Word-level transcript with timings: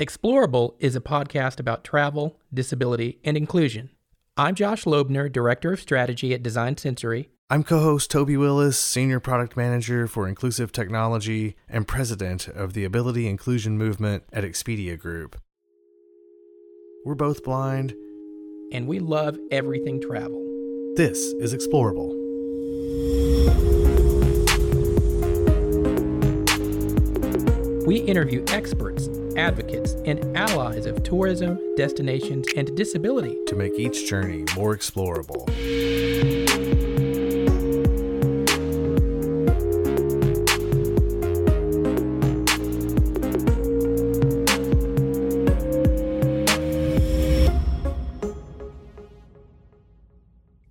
Explorable 0.00 0.76
is 0.78 0.96
a 0.96 1.00
podcast 1.02 1.60
about 1.60 1.84
travel, 1.84 2.38
disability, 2.54 3.18
and 3.22 3.36
inclusion. 3.36 3.90
I'm 4.34 4.54
Josh 4.54 4.84
Loebner, 4.84 5.30
Director 5.30 5.74
of 5.74 5.80
Strategy 5.80 6.32
at 6.32 6.42
Design 6.42 6.78
Sensory. 6.78 7.28
I'm 7.50 7.62
co 7.62 7.80
host 7.80 8.10
Toby 8.10 8.38
Willis, 8.38 8.78
Senior 8.78 9.20
Product 9.20 9.58
Manager 9.58 10.08
for 10.08 10.26
Inclusive 10.26 10.72
Technology 10.72 11.54
and 11.68 11.86
President 11.86 12.48
of 12.48 12.72
the 12.72 12.84
Ability 12.84 13.28
Inclusion 13.28 13.76
Movement 13.76 14.22
at 14.32 14.42
Expedia 14.42 14.98
Group. 14.98 15.38
We're 17.04 17.14
both 17.14 17.44
blind, 17.44 17.92
and 18.72 18.88
we 18.88 19.00
love 19.00 19.36
everything 19.50 20.00
travel. 20.00 20.42
This 20.96 21.18
is 21.40 21.52
Explorable. 21.52 22.16
We 27.86 27.96
interview 27.96 28.44
experts 28.48 29.08
advocates, 29.36 29.92
and 30.04 30.36
allies 30.36 30.86
of 30.86 31.02
tourism, 31.02 31.58
destinations, 31.76 32.46
and 32.56 32.76
disability 32.76 33.36
to 33.46 33.54
make 33.54 33.78
each 33.78 34.08
journey 34.08 34.44
more 34.56 34.76
explorable. 34.76 35.48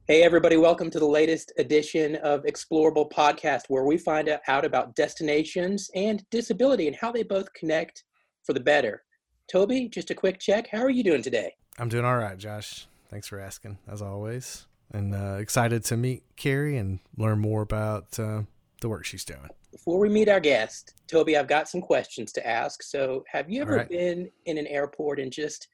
Hey, 0.10 0.23
everybody, 0.23 0.57
welcome 0.57 0.90
to 0.90 0.98
the 0.98 1.05
latest 1.05 1.54
edition 1.60 2.16
of 2.16 2.44
Explorable 2.44 3.12
Podcast, 3.12 3.66
where 3.68 3.84
we 3.84 3.96
find 3.96 4.27
out 4.48 4.66
about 4.66 4.96
destinations 4.96 5.91
and 5.94 6.27
disability 6.32 6.88
and 6.88 6.96
how 6.96 7.12
they 7.12 7.21
both 7.21 7.54
connect 7.54 8.05
for 8.43 8.54
the 8.54 8.59
better. 8.59 9.04
Toby, 9.51 9.87
just 9.87 10.12
a 10.12 10.15
quick 10.15 10.40
check. 10.40 10.68
How 10.71 10.79
are 10.79 10.90
you 10.90 11.04
doing 11.04 11.21
today? 11.21 11.55
I'm 11.77 11.90
doing 11.90 12.05
all 12.05 12.18
right, 12.18 12.37
Josh. 12.37 12.87
Thanks 13.09 13.27
for 13.27 13.40
asking, 13.40 13.79
as 13.87 14.01
always. 14.01 14.68
And 14.91 15.15
uh, 15.15 15.37
excited 15.40 15.84
to 15.85 15.98
meet 15.98 16.23
Carrie 16.35 16.77
and 16.77 16.99
learn 17.17 17.40
more 17.40 17.62
about 17.62 18.20
uh, 18.20 18.43
the 18.82 18.90
work 18.90 19.05
she's 19.05 19.26
doing. 19.26 19.49
Before 19.71 19.99
we 19.99 20.10
meet 20.10 20.29
our 20.29 20.40
guest, 20.40 20.95
Toby, 21.07 21.37
I've 21.37 21.48
got 21.48 21.70
some 21.70 21.82
questions 21.82 22.32
to 22.34 22.48
ask. 22.48 22.84
So, 22.84 23.23
have 23.32 23.49
you 23.49 23.62
ever 23.62 23.77
right. 23.77 23.90
been 23.90 24.29
in 24.45 24.57
an 24.57 24.67
airport 24.67 25.20
and 25.20 25.32
just 25.32 25.67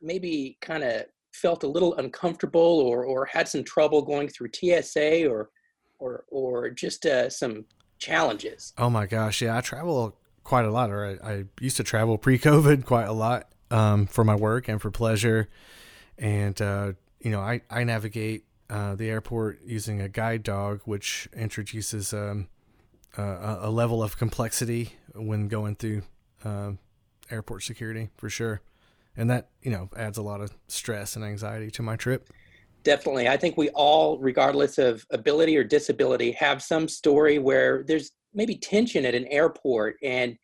maybe 0.00 0.58
kind 0.60 0.84
of 0.84 1.06
felt 1.32 1.64
a 1.64 1.68
little 1.68 1.94
uncomfortable 1.96 2.80
or, 2.80 3.04
or 3.04 3.26
had 3.26 3.48
some 3.48 3.64
trouble 3.64 4.02
going 4.02 4.28
through 4.28 4.48
TSA 4.54 5.28
or 5.28 5.50
or 5.98 6.24
or 6.28 6.70
just 6.70 7.06
uh, 7.06 7.28
some 7.28 7.64
challenges? 7.98 8.72
Oh 8.78 8.90
my 8.90 9.06
gosh, 9.06 9.42
yeah, 9.42 9.56
I 9.56 9.60
travel 9.60 10.16
quite 10.46 10.64
a 10.64 10.70
lot, 10.70 10.90
or 10.90 11.18
I, 11.22 11.32
I 11.32 11.44
used 11.60 11.76
to 11.78 11.84
travel 11.84 12.16
pre-COVID 12.16 12.84
quite 12.86 13.08
a 13.08 13.12
lot 13.12 13.48
um, 13.70 14.06
for 14.06 14.24
my 14.24 14.34
work 14.34 14.68
and 14.68 14.80
for 14.80 14.90
pleasure. 14.90 15.48
And 16.16 16.60
uh, 16.62 16.92
you 17.20 17.30
know, 17.30 17.40
I 17.40 17.60
I 17.68 17.84
navigate 17.84 18.44
uh, 18.70 18.94
the 18.94 19.10
airport 19.10 19.60
using 19.66 20.00
a 20.00 20.08
guide 20.08 20.42
dog, 20.42 20.80
which 20.84 21.28
introduces 21.36 22.14
um, 22.14 22.48
a, 23.18 23.58
a, 23.62 23.70
level 23.70 24.02
of 24.02 24.16
complexity 24.18 24.94
when 25.14 25.48
going 25.48 25.76
through 25.76 26.02
uh, 26.44 26.72
airport 27.30 27.62
security 27.62 28.10
for 28.16 28.28
sure. 28.28 28.60
And 29.16 29.30
that 29.30 29.48
you 29.62 29.70
know 29.70 29.90
adds 29.96 30.16
a 30.16 30.22
lot 30.22 30.40
of 30.40 30.52
stress 30.68 31.16
and 31.16 31.24
anxiety 31.24 31.70
to 31.72 31.82
my 31.82 31.96
trip. 31.96 32.30
Definitely, 32.84 33.26
I 33.28 33.36
think 33.36 33.56
we 33.56 33.68
all, 33.70 34.16
regardless 34.18 34.78
of 34.78 35.04
ability 35.10 35.56
or 35.56 35.64
disability, 35.64 36.30
have 36.32 36.62
some 36.62 36.86
story 36.86 37.40
where 37.40 37.82
there's 37.82 38.12
maybe 38.36 38.54
tension 38.56 39.04
at 39.04 39.14
an 39.14 39.26
airport. 39.28 39.96
And 40.02 40.36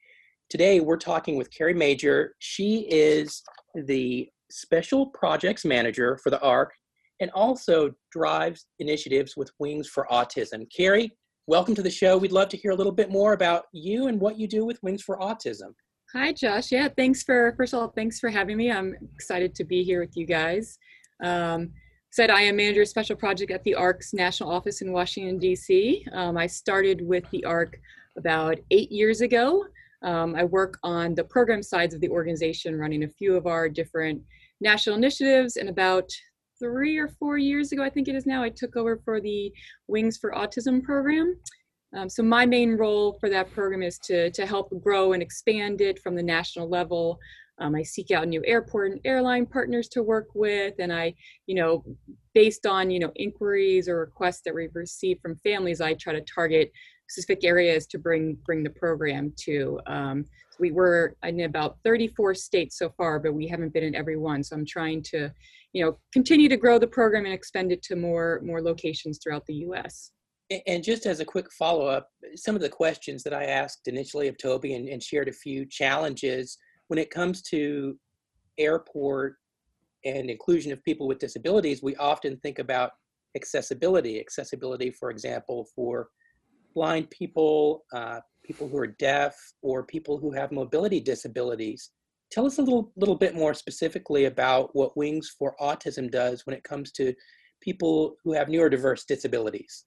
today 0.51 0.81
we're 0.81 0.97
talking 0.97 1.37
with 1.37 1.51
Carrie 1.57 1.75
Major. 1.75 2.35
She 2.39 2.87
is 2.91 3.43
the 3.75 4.29
special 4.51 5.07
projects 5.07 5.65
manager 5.65 6.19
for 6.23 6.31
the 6.31 6.41
ARC 6.41 6.73
and 7.21 7.31
also 7.31 7.91
drives 8.11 8.67
initiatives 8.81 9.37
with 9.37 9.51
Wings 9.59 9.87
for 9.87 10.07
Autism. 10.11 10.67
Carrie, 10.75 11.13
welcome 11.47 11.75
to 11.75 11.83
the 11.83 11.91
show. 11.91 12.17
We'd 12.17 12.33
love 12.33 12.49
to 12.49 12.57
hear 12.57 12.73
a 12.73 12.75
little 12.75 12.93
bit 12.93 13.11
more 13.11 13.35
about 13.35 13.65
you 13.73 14.09
and 14.09 14.21
what 14.21 14.39
you 14.39 14.49
do 14.49 14.65
with 14.65 14.83
Wings 14.83 15.03
for 15.03 15.19
Autism. 15.19 15.75
Hi, 16.15 16.33
Josh. 16.33 16.73
Yeah, 16.73 16.89
thanks 16.97 17.23
for, 17.23 17.55
first 17.57 17.75
of 17.75 17.81
all, 17.81 17.89
thanks 17.89 18.19
for 18.19 18.29
having 18.29 18.57
me. 18.57 18.71
I'm 18.71 18.95
excited 19.15 19.55
to 19.55 19.65
be 19.65 19.83
here 19.83 20.01
with 20.01 20.17
you 20.17 20.27
guys. 20.27 20.79
Um, 21.23 21.71
said 22.13 22.29
I 22.29 22.43
am 22.43 22.57
manager 22.57 22.83
of 22.83 22.89
special 22.89 23.17
project 23.17 23.51
at 23.51 23.65
the 23.65 23.75
ARC's 23.75 24.13
national 24.13 24.51
office 24.51 24.83
in 24.83 24.93
Washington, 24.93 25.39
D.C. 25.39 26.07
Um, 26.13 26.37
I 26.37 26.47
started 26.47 27.01
with 27.01 27.25
the 27.31 27.43
ARC 27.47 27.81
about 28.19 28.59
eight 28.71 28.93
years 28.93 29.23
ago. 29.23 29.65
Um, 30.03 30.37
I 30.37 30.45
work 30.45 30.79
on 30.83 31.15
the 31.15 31.25
program 31.25 31.63
sides 31.63 31.95
of 31.95 32.03
the 32.03 32.11
organization, 32.11 32.79
running 32.79 33.05
a 33.05 33.09
few 33.09 33.35
of 33.35 33.47
our 33.47 33.67
different 33.67 34.21
national 34.61 34.97
initiatives. 34.97 35.57
And 35.57 35.71
about 35.71 36.11
three 36.59 36.99
or 36.99 37.09
four 37.09 37.39
years 37.39 37.73
ago, 37.73 37.83
I 37.83 37.89
think 37.89 38.09
it 38.09 38.15
is 38.15 38.27
now, 38.27 38.43
I 38.43 38.51
took 38.51 38.77
over 38.77 39.01
for 39.03 39.19
the 39.19 39.51
Wings 39.89 40.19
for 40.19 40.33
Autism 40.33 40.83
program. 40.83 41.39
Um, 41.97 42.11
so 42.11 42.23
my 42.23 42.45
main 42.45 42.77
role 42.77 43.17
for 43.21 43.31
that 43.31 43.51
program 43.53 43.83
is 43.83 43.99
to, 44.01 44.31
to 44.33 44.45
help 44.45 44.71
grow 44.83 45.15
and 45.15 45.23
expand 45.23 45.81
it 45.81 45.99
from 45.99 46.15
the 46.15 46.23
national 46.23 46.69
level. 46.69 47.19
Um, 47.63 47.77
I 47.77 47.83
seek 47.85 48.11
out 48.11 48.27
new 48.27 48.43
airport 48.45 48.91
and 48.91 49.01
airline 49.05 49.47
partners 49.47 49.89
to 49.91 50.03
work 50.03 50.29
with, 50.35 50.75
and 50.81 50.93
I, 50.93 51.15
you 51.47 51.55
know, 51.55 51.85
based 52.35 52.67
on 52.67 52.91
you 52.91 52.99
know 52.99 53.13
inquiries 53.15 53.89
or 53.89 54.01
requests 54.01 54.43
that 54.45 54.55
we've 54.55 54.75
received 54.75 55.21
from 55.23 55.37
families, 55.37 55.81
I 55.81 55.95
try 55.95 56.13
to 56.13 56.23
target 56.23 56.73
specific 57.09 57.45
areas 57.45 57.87
to 57.87 57.99
bring 57.99 58.37
bring 58.45 58.65
the 58.65 58.71
program 58.71 59.33
to. 59.45 59.79
Um, 59.87 60.25
so 60.51 60.57
we 60.59 60.73
were 60.73 61.17
in 61.23 61.41
about 61.43 61.79
34 61.85 62.35
states 62.35 62.79
so 62.79 62.91
far, 62.97 63.21
but 63.21 63.33
we 63.33 63.47
haven't 63.47 63.73
been 63.73 63.85
in 63.85 63.95
every 63.95 64.17
one. 64.17 64.43
So 64.43 64.57
I'm 64.57 64.67
trying 64.67 65.03
to, 65.05 65.33
you 65.73 65.85
know, 65.85 65.99
continue 66.13 66.49
to 66.49 66.57
grow 66.57 66.79
the 66.81 66.87
program 66.89 67.27
and 67.27 67.35
expand 67.35 67.71
it 67.71 67.83
to 67.85 67.97
more 67.97 68.41
more 68.45 68.61
locations 68.61 69.21
throughout 69.23 69.47
the 69.47 69.55
U.S. 69.67 70.11
And 70.67 70.83
just 70.83 71.07
as 71.07 71.21
a 71.21 71.25
quick 71.25 71.51
follow 71.53 71.87
up, 71.87 72.09
some 72.35 72.57
of 72.57 72.61
the 72.61 72.69
questions 72.69 73.23
that 73.23 73.33
I 73.33 73.45
asked 73.45 73.87
initially 73.87 74.27
of 74.27 74.37
Toby 74.37 74.75
and, 74.75 74.89
and 74.89 75.01
shared 75.01 75.29
a 75.29 75.33
few 75.33 75.65
challenges 75.65 76.59
when 76.93 76.99
it 76.99 77.09
comes 77.09 77.41
to 77.41 77.99
airport 78.59 79.37
and 80.05 80.29
inclusion 80.29 80.73
of 80.73 80.85
people 80.85 81.09
with 81.09 81.19
disabilities, 81.19 81.83
we 81.83 81.97
often 81.97 82.37
think 82.43 82.59
about 82.59 82.91
accessibility. 83.35 84.21
Accessibility, 84.21 84.91
for 84.91 85.09
example, 85.09 85.67
for 85.75 86.11
blind 86.75 87.09
people, 87.09 87.87
uh, 87.95 88.21
people 88.45 88.69
who 88.69 88.77
are 88.77 88.89
deaf, 88.89 89.35
or 89.63 89.87
people 89.87 90.19
who 90.19 90.33
have 90.33 90.53
mobility 90.53 91.01
disabilities. 91.01 91.93
Tell 92.31 92.45
us 92.45 92.59
a 92.59 92.63
little, 92.63 92.93
little 92.97 93.17
bit 93.17 93.35
more 93.35 93.55
specifically 93.55 94.27
about 94.27 94.69
what 94.77 94.95
Wings 94.95 95.35
for 95.39 95.55
Autism 95.63 96.11
does 96.11 96.45
when 96.45 96.55
it 96.55 96.63
comes 96.63 96.93
to 96.93 97.15
people 97.63 98.17
who 98.23 98.35
have 98.35 98.49
neurodiverse 98.49 99.07
disabilities. 99.07 99.87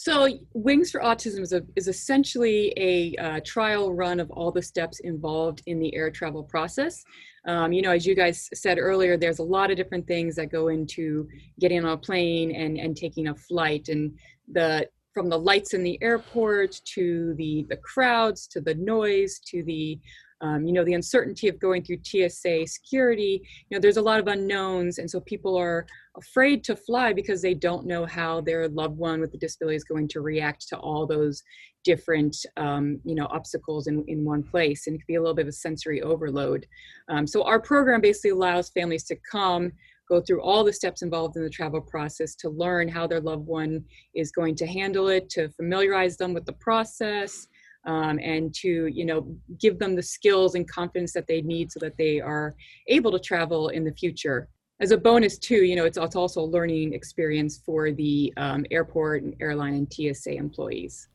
So, 0.00 0.28
Wings 0.54 0.92
for 0.92 1.00
Autism 1.00 1.40
is, 1.40 1.52
a, 1.52 1.60
is 1.74 1.88
essentially 1.88 2.72
a 2.76 3.16
uh, 3.16 3.40
trial 3.44 3.92
run 3.92 4.20
of 4.20 4.30
all 4.30 4.52
the 4.52 4.62
steps 4.62 5.00
involved 5.00 5.60
in 5.66 5.80
the 5.80 5.92
air 5.92 6.08
travel 6.08 6.44
process. 6.44 7.02
Um, 7.48 7.72
you 7.72 7.82
know, 7.82 7.90
as 7.90 8.06
you 8.06 8.14
guys 8.14 8.48
said 8.54 8.78
earlier, 8.78 9.16
there's 9.16 9.40
a 9.40 9.42
lot 9.42 9.72
of 9.72 9.76
different 9.76 10.06
things 10.06 10.36
that 10.36 10.52
go 10.52 10.68
into 10.68 11.26
getting 11.58 11.84
on 11.84 11.90
a 11.90 11.96
plane 11.96 12.52
and, 12.52 12.78
and 12.78 12.96
taking 12.96 13.26
a 13.26 13.34
flight. 13.34 13.88
And 13.88 14.16
the 14.52 14.88
from 15.14 15.28
the 15.28 15.36
lights 15.36 15.74
in 15.74 15.82
the 15.82 16.00
airport 16.00 16.80
to 16.94 17.34
the 17.34 17.66
the 17.68 17.78
crowds 17.78 18.46
to 18.46 18.60
the 18.60 18.76
noise 18.76 19.40
to 19.46 19.64
the 19.64 19.98
um, 20.40 20.64
you 20.66 20.72
know 20.72 20.84
the 20.84 20.94
uncertainty 20.94 21.48
of 21.48 21.58
going 21.58 21.82
through 21.82 21.98
tsa 22.02 22.66
security 22.66 23.42
you 23.68 23.76
know 23.76 23.80
there's 23.80 23.96
a 23.96 24.02
lot 24.02 24.20
of 24.20 24.28
unknowns 24.28 24.98
and 24.98 25.10
so 25.10 25.20
people 25.20 25.56
are 25.56 25.86
afraid 26.16 26.64
to 26.64 26.76
fly 26.76 27.12
because 27.12 27.40
they 27.40 27.54
don't 27.54 27.86
know 27.86 28.04
how 28.04 28.40
their 28.40 28.68
loved 28.68 28.96
one 28.96 29.20
with 29.20 29.32
the 29.32 29.38
disability 29.38 29.76
is 29.76 29.84
going 29.84 30.08
to 30.08 30.20
react 30.20 30.68
to 30.68 30.76
all 30.78 31.06
those 31.06 31.42
different 31.84 32.36
um, 32.56 33.00
you 33.04 33.14
know 33.14 33.26
obstacles 33.30 33.86
in, 33.86 34.04
in 34.08 34.24
one 34.24 34.42
place 34.42 34.86
and 34.86 34.96
it 34.96 34.98
can 34.98 35.06
be 35.08 35.14
a 35.14 35.20
little 35.20 35.34
bit 35.34 35.46
of 35.46 35.48
a 35.48 35.52
sensory 35.52 36.02
overload. 36.02 36.66
Um, 37.08 37.26
so 37.26 37.44
our 37.44 37.60
program 37.60 38.00
basically 38.00 38.30
allows 38.30 38.68
families 38.70 39.04
to 39.04 39.16
come 39.30 39.72
go 40.08 40.20
through 40.20 40.42
all 40.42 40.64
the 40.64 40.72
steps 40.72 41.02
involved 41.02 41.36
in 41.36 41.42
the 41.42 41.50
travel 41.50 41.80
process 41.80 42.34
to 42.34 42.48
learn 42.48 42.88
how 42.88 43.06
their 43.06 43.20
loved 43.20 43.46
one 43.46 43.84
is 44.14 44.32
going 44.32 44.54
to 44.56 44.66
handle 44.66 45.08
it 45.08 45.28
to 45.30 45.48
familiarize 45.50 46.16
them 46.16 46.32
with 46.32 46.46
the 46.46 46.52
process 46.54 47.46
um, 47.88 48.20
and 48.22 48.54
to 48.54 48.86
you 48.86 49.04
know 49.04 49.26
give 49.58 49.78
them 49.78 49.96
the 49.96 50.02
skills 50.02 50.54
and 50.54 50.68
confidence 50.68 51.12
that 51.14 51.26
they 51.26 51.40
need 51.40 51.72
so 51.72 51.80
that 51.80 51.96
they 51.96 52.20
are 52.20 52.54
able 52.86 53.10
to 53.10 53.18
travel 53.18 53.70
in 53.70 53.82
the 53.82 53.92
future. 53.92 54.48
As 54.80 54.92
a 54.92 54.98
bonus 54.98 55.38
too 55.38 55.64
you 55.64 55.74
know 55.74 55.86
it's, 55.86 55.98
it's 55.98 56.14
also 56.14 56.42
a 56.42 56.50
learning 56.56 56.92
experience 56.92 57.60
for 57.64 57.90
the 57.90 58.32
um, 58.36 58.64
airport 58.70 59.22
and 59.22 59.34
airline 59.40 59.74
and 59.74 59.92
tsa 59.92 60.32
employees. 60.32 61.08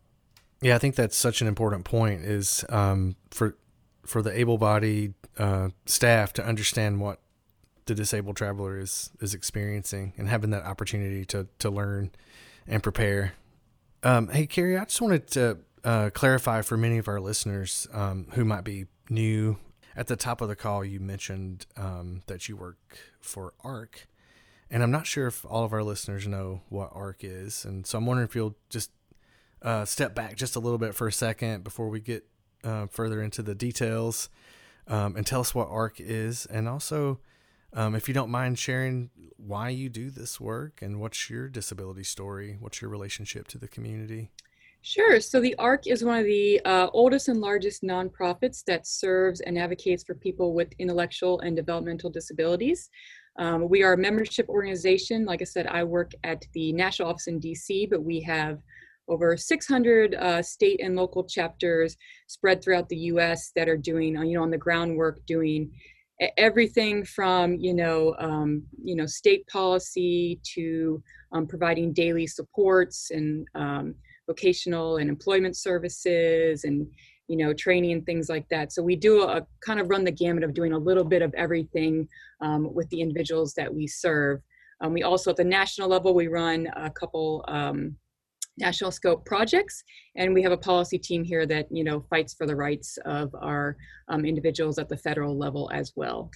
Yeah 0.62 0.76
i 0.76 0.80
think 0.80 0.96
that's 0.96 1.16
such 1.16 1.42
an 1.42 1.48
important 1.48 1.86
point 1.86 2.22
is 2.26 2.66
um, 2.70 3.16
for 3.30 3.56
for 4.06 4.22
the 4.22 4.38
able-bodied 4.38 5.14
uh, 5.38 5.70
staff 5.86 6.34
to 6.34 6.46
understand 6.46 7.00
what 7.00 7.20
the 7.86 7.96
disabled 7.96 8.36
traveler 8.36 8.80
is 8.80 9.12
is 9.22 9.34
experiencing 9.34 10.14
and 10.18 10.28
having 10.28 10.50
that 10.50 10.64
opportunity 10.66 11.24
to 11.26 11.48
to 11.60 11.70
learn 11.70 12.12
and 12.68 12.82
prepare. 12.82 13.34
Um, 14.02 14.28
hey 14.30 14.48
carrie 14.48 14.78
i 14.78 14.84
just 14.84 15.00
wanted 15.00 15.28
to 15.28 15.60
uh, 15.84 16.10
clarify 16.14 16.62
for 16.62 16.78
many 16.78 16.98
of 16.98 17.08
our 17.08 17.20
listeners 17.20 17.88
um, 17.94 18.28
who 18.34 18.46
might 18.46 18.64
be 18.64 18.86
new. 19.10 19.58
at 19.96 20.08
the 20.08 20.16
top 20.16 20.42
of 20.42 20.48
the 20.48 20.56
call, 20.56 20.84
you 20.84 21.00
mentioned 21.00 21.66
um, 21.78 22.24
that 22.28 22.50
you 22.50 22.56
work 22.58 22.98
for 23.22 23.54
ARC, 23.64 24.08
and 24.72 24.82
I'm 24.82 24.92
not 24.92 25.06
sure 25.06 25.28
if 25.28 25.46
all 25.46 25.64
of 25.64 25.74
our 25.74 25.84
listeners 25.84 26.26
know 26.28 26.62
what 26.70 26.90
ARC 26.94 27.24
is, 27.24 27.64
and 27.66 27.86
so 27.86 27.98
I'm 27.98 28.06
wondering 28.06 28.28
if 28.28 28.36
you'll 28.36 28.56
just 28.70 28.92
uh, 29.62 29.86
step 29.86 30.16
back 30.16 30.36
just 30.36 30.56
a 30.56 30.60
little 30.60 30.80
bit 30.80 30.96
for 30.96 31.08
a 31.08 31.12
second 31.12 31.64
before 31.64 31.90
we 31.90 32.00
get 32.00 32.26
uh, 32.64 32.88
further 32.88 33.22
into 33.22 33.44
the 33.44 33.54
details, 33.54 34.30
um, 34.88 35.16
and 35.16 35.28
tell 35.28 35.42
us 35.42 35.54
what 35.54 35.68
ARC 35.70 36.00
is, 36.00 36.46
and 36.48 36.68
also. 36.68 37.20
Um, 37.76 37.96
if 37.96 38.08
you 38.08 38.14
don't 38.14 38.30
mind 38.30 38.60
sharing 38.60 39.10
why 39.36 39.70
you 39.70 39.90
do 39.90 40.12
this 40.12 40.40
work 40.40 40.84
and 40.84 41.02
what's 41.02 41.28
your 41.28 41.50
disability 41.50 42.04
story, 42.04 42.56
what's 42.60 42.82
your 42.84 42.92
relationship 42.92 43.48
to 43.48 43.58
the 43.58 43.68
community? 43.68 44.30
Sure. 44.86 45.22
So 45.22 45.40
the 45.40 45.56
ARC 45.60 45.88
is 45.88 46.04
one 46.04 46.20
of 46.20 46.26
the 46.26 46.60
uh, 46.66 46.90
oldest 46.92 47.30
and 47.30 47.40
largest 47.40 47.84
nonprofits 47.84 48.66
that 48.66 48.86
serves 48.86 49.40
and 49.40 49.58
advocates 49.58 50.04
for 50.04 50.14
people 50.14 50.54
with 50.54 50.74
intellectual 50.78 51.40
and 51.40 51.56
developmental 51.56 52.10
disabilities. 52.10 52.90
Um, 53.40 53.70
we 53.70 53.82
are 53.82 53.94
a 53.94 53.98
membership 53.98 54.50
organization. 54.50 55.24
Like 55.24 55.42
I 55.42 55.46
said, 55.46 55.68
I 55.68 55.86
work 55.86 56.12
at 56.26 56.46
the 56.54 56.74
national 56.74 57.08
office 57.08 57.28
in 57.28 57.40
DC, 57.40 57.90
but 57.90 58.04
we 58.04 58.20
have 58.24 58.60
over 59.08 59.38
600 59.38 60.16
uh, 60.16 60.42
state 60.42 60.82
and 60.84 60.98
local 60.98 61.24
chapters 61.24 61.96
spread 62.28 62.62
throughout 62.62 62.90
the 62.90 62.98
U.S. 63.14 63.54
that 63.56 63.70
are 63.70 63.78
doing, 63.78 64.18
uh, 64.18 64.24
you 64.24 64.34
know, 64.38 64.44
on 64.44 64.52
the 64.52 64.58
groundwork, 64.58 65.26
doing 65.26 65.72
everything 66.38 67.06
from, 67.06 67.56
you 67.56 67.74
know, 67.74 68.16
um, 68.20 68.64
you 68.84 68.98
know, 68.98 69.06
state 69.06 69.48
policy 69.48 70.42
to 70.56 71.02
um, 71.32 71.48
providing 71.48 71.94
daily 71.94 72.28
supports 72.28 73.12
and 73.12 73.48
um, 73.56 73.96
vocational 74.28 74.98
and 74.98 75.10
employment 75.10 75.58
services 75.58 76.64
and 76.64 76.88
you 77.28 77.38
know 77.38 77.54
training 77.54 77.94
and 77.94 78.06
things 78.06 78.30
like 78.30 78.48
that. 78.50 78.72
So 78.72 78.84
we 78.84 78.96
do 78.96 79.24
a, 79.24 79.46
kind 79.66 79.80
of 79.80 79.90
run 79.90 80.04
the 80.04 80.12
gamut 80.12 80.44
of 80.44 80.54
doing 80.54 80.74
a 80.74 80.78
little 80.78 81.06
bit 81.06 81.22
of 81.22 81.34
everything 81.36 82.08
um, 82.42 82.74
with 82.74 82.90
the 82.90 83.02
individuals 83.02 83.54
that 83.54 83.74
we 83.74 83.88
serve. 83.88 84.42
Um, 84.82 84.94
we 84.94 85.04
also 85.04 85.32
at 85.32 85.38
the 85.38 85.44
national 85.44 85.88
level 85.88 86.14
we 86.14 86.28
run 86.28 86.68
a 86.76 86.90
couple 86.90 87.46
um, 87.48 87.96
national 88.58 88.92
scope 88.92 89.26
projects 89.26 89.84
and 90.16 90.34
we 90.34 90.44
have 90.44 90.52
a 90.52 90.58
policy 90.58 91.00
team 91.00 91.24
here 91.24 91.46
that 91.46 91.68
you 91.72 91.84
know 91.84 92.02
fights 92.10 92.34
for 92.34 92.46
the 92.46 92.56
rights 92.56 92.98
of 93.06 93.34
our 93.36 93.78
um, 94.10 94.26
individuals 94.26 94.78
at 94.78 94.90
the 94.90 94.98
federal 94.98 95.38
level 95.38 95.72
as 95.74 95.94
well 95.96 96.30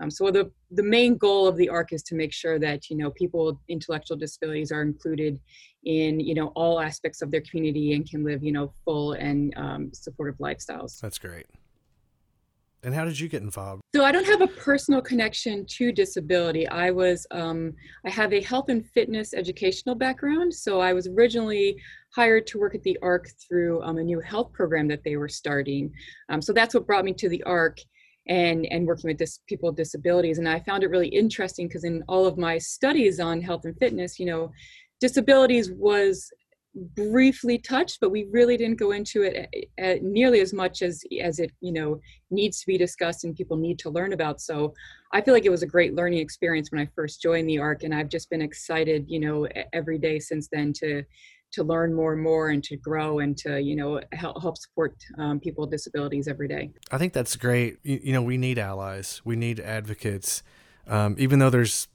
um, 0.00 0.10
so 0.10 0.30
the, 0.30 0.50
the 0.70 0.82
main 0.82 1.16
goal 1.16 1.46
of 1.46 1.56
the 1.56 1.68
ARC 1.68 1.92
is 1.92 2.02
to 2.04 2.14
make 2.14 2.32
sure 2.32 2.58
that, 2.58 2.90
you 2.90 2.96
know, 2.96 3.10
people 3.10 3.46
with 3.46 3.56
intellectual 3.68 4.16
disabilities 4.16 4.70
are 4.70 4.82
included 4.82 5.38
in, 5.84 6.20
you 6.20 6.34
know, 6.34 6.48
all 6.48 6.80
aspects 6.80 7.22
of 7.22 7.30
their 7.30 7.42
community 7.42 7.94
and 7.94 8.08
can 8.08 8.24
live, 8.24 8.42
you 8.42 8.52
know, 8.52 8.72
full 8.84 9.12
and 9.12 9.54
um, 9.56 9.90
supportive 9.94 10.38
lifestyles. 10.38 11.00
That's 11.00 11.18
great. 11.18 11.46
And 12.82 12.94
how 12.94 13.04
did 13.04 13.18
you 13.18 13.28
get 13.28 13.42
involved? 13.42 13.82
So 13.96 14.04
I 14.04 14.12
don't 14.12 14.26
have 14.26 14.42
a 14.42 14.46
personal 14.46 15.00
connection 15.00 15.64
to 15.70 15.90
disability. 15.90 16.68
I 16.68 16.90
was, 16.90 17.26
um, 17.30 17.72
I 18.04 18.10
have 18.10 18.32
a 18.32 18.40
health 18.40 18.68
and 18.68 18.86
fitness 18.90 19.34
educational 19.34 19.94
background. 19.94 20.54
So 20.54 20.80
I 20.80 20.92
was 20.92 21.08
originally 21.08 21.80
hired 22.14 22.46
to 22.48 22.58
work 22.58 22.74
at 22.74 22.82
the 22.82 22.96
ARC 23.02 23.28
through 23.40 23.82
um, 23.82 23.96
a 23.96 24.04
new 24.04 24.20
health 24.20 24.52
program 24.52 24.86
that 24.88 25.02
they 25.04 25.16
were 25.16 25.28
starting. 25.28 25.90
Um, 26.28 26.40
so 26.40 26.52
that's 26.52 26.74
what 26.74 26.86
brought 26.86 27.04
me 27.04 27.14
to 27.14 27.28
the 27.28 27.42
ARC 27.44 27.78
and 28.28 28.66
and 28.70 28.86
working 28.86 29.08
with 29.08 29.18
this 29.18 29.40
people 29.46 29.68
with 29.68 29.76
disabilities 29.76 30.38
and 30.38 30.48
i 30.48 30.58
found 30.60 30.82
it 30.82 30.90
really 30.90 31.08
interesting 31.08 31.68
because 31.68 31.84
in 31.84 32.02
all 32.08 32.26
of 32.26 32.36
my 32.38 32.58
studies 32.58 33.20
on 33.20 33.40
health 33.40 33.64
and 33.64 33.76
fitness 33.78 34.18
you 34.18 34.26
know 34.26 34.50
disabilities 35.00 35.70
was 35.72 36.30
briefly 36.94 37.56
touched 37.56 37.98
but 38.00 38.10
we 38.10 38.26
really 38.30 38.56
didn't 38.56 38.78
go 38.78 38.90
into 38.90 39.22
it 39.22 39.48
at, 39.78 39.84
at 39.84 40.02
nearly 40.02 40.40
as 40.40 40.52
much 40.52 40.82
as 40.82 41.02
as 41.22 41.38
it 41.38 41.50
you 41.60 41.72
know 41.72 41.98
needs 42.30 42.60
to 42.60 42.66
be 42.66 42.76
discussed 42.76 43.24
and 43.24 43.34
people 43.34 43.56
need 43.56 43.78
to 43.78 43.88
learn 43.88 44.12
about. 44.12 44.42
So 44.42 44.74
i 45.12 45.20
feel 45.22 45.32
like 45.32 45.46
it 45.46 45.50
was 45.50 45.62
a 45.62 45.66
great 45.66 45.94
learning 45.94 46.18
experience 46.18 46.70
when 46.70 46.80
i 46.80 46.88
first 46.94 47.22
joined 47.22 47.48
the 47.48 47.58
arc 47.58 47.82
and 47.82 47.94
i've 47.94 48.10
just 48.10 48.28
been 48.28 48.42
excited 48.42 49.06
you 49.08 49.20
know 49.20 49.48
every 49.72 49.98
day 49.98 50.18
since 50.18 50.48
then 50.52 50.72
to 50.74 51.02
to 51.52 51.64
learn 51.64 51.94
more 51.94 52.12
and 52.12 52.22
more 52.22 52.50
and 52.50 52.62
to 52.64 52.76
grow 52.76 53.20
and 53.20 53.36
to 53.38 53.60
you 53.60 53.76
know 53.76 54.00
help, 54.12 54.40
help 54.40 54.56
support 54.58 54.94
um, 55.18 55.40
people 55.40 55.62
with 55.62 55.70
disabilities 55.70 56.28
every 56.28 56.48
day. 56.48 56.70
I 56.90 56.98
think 56.98 57.12
that's 57.12 57.36
great. 57.36 57.78
You, 57.82 58.00
you 58.02 58.12
know 58.12 58.22
we 58.22 58.36
need 58.36 58.58
allies. 58.58 59.20
We 59.24 59.36
need 59.36 59.60
advocates. 59.60 60.42
Um, 60.86 61.16
even 61.18 61.38
though 61.38 61.50
there's 61.50 61.88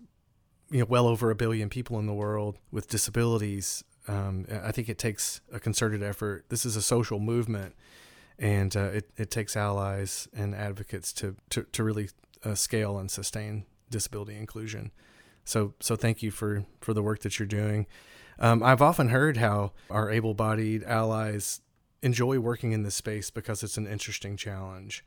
you 0.70 0.80
know 0.80 0.86
well 0.86 1.08
over 1.08 1.32
a 1.32 1.36
billion 1.36 1.70
people 1.70 2.00
in 2.00 2.08
the 2.08 2.14
world 2.14 2.58
with 2.72 2.88
disabilities 2.88 3.84
um, 4.08 4.46
i 4.64 4.72
think 4.72 4.90
it 4.90 4.98
takes 4.98 5.42
a 5.52 5.60
concerted 5.60 6.02
effort. 6.02 6.46
This 6.50 6.66
is 6.66 6.76
a 6.76 6.82
social 6.82 7.20
movement 7.20 7.76
and 8.40 8.76
uh, 8.76 8.86
it, 8.86 9.12
it 9.18 9.30
takes 9.30 9.56
allies 9.56 10.28
and 10.34 10.56
advocates 10.56 11.14
to 11.14 11.36
to, 11.52 11.64
to 11.72 11.84
really 11.84 12.10
uh, 12.44 12.56
scale 12.56 12.98
and 12.98 13.10
sustain 13.12 13.66
disability 13.90 14.36
inclusion. 14.36 14.92
So 15.46 15.76
so 15.80 15.96
thank 15.96 16.24
you 16.24 16.32
for 16.32 16.66
for 16.82 16.94
the 16.94 17.04
work 17.04 17.20
that 17.20 17.38
you're 17.38 17.48
doing 17.48 17.86
um, 18.40 18.64
I've 18.64 18.82
often 18.82 19.10
heard 19.10 19.38
how 19.38 19.72
our 19.90 20.10
able 20.10 20.34
bodied 20.34 20.84
allies 20.84 21.62
enjoy 22.02 22.40
working 22.40 22.72
in 22.72 22.84
this 22.84 22.96
space 22.96 23.30
because 23.30 23.64
it's 23.64 23.78
an 23.78 23.88
interesting 23.88 24.38
challenge. 24.38 25.06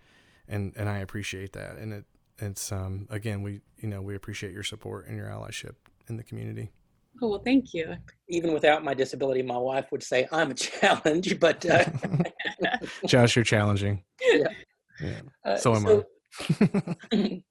And, 0.49 0.73
and 0.76 0.88
I 0.88 0.99
appreciate 0.99 1.53
that. 1.53 1.76
And 1.76 1.93
it, 1.93 2.05
it's, 2.38 2.71
um, 2.71 3.06
again, 3.11 3.43
we, 3.43 3.61
you 3.79 3.88
know, 3.88 4.03
we 4.03 4.15
appreciate 4.15 4.53
your 4.53 4.62
support 4.62 5.06
and 5.06 5.17
your 5.17 5.26
allyship 5.26 5.75
in 6.09 6.17
the 6.17 6.23
community. 6.23 6.71
Oh, 7.23 7.29
well, 7.29 7.43
thank 7.44 7.73
you. 7.73 7.97
Even 8.29 8.53
without 8.53 8.85
my 8.85 8.93
disability, 8.93 9.43
my 9.43 9.56
wife 9.56 9.87
would 9.93 10.03
say 10.03 10.27
I'm 10.32 10.50
a 10.50 10.55
challenge, 10.55 11.38
but 11.38 11.65
uh... 11.67 11.85
Josh, 13.06 13.37
you're 13.37 13.44
challenging. 13.44 14.03
Yeah. 14.20 14.49
yeah. 15.03 15.20
Uh, 15.44 15.56
so 15.56 15.75
am 15.75 15.82
so, 15.82 16.05
I. 17.12 17.43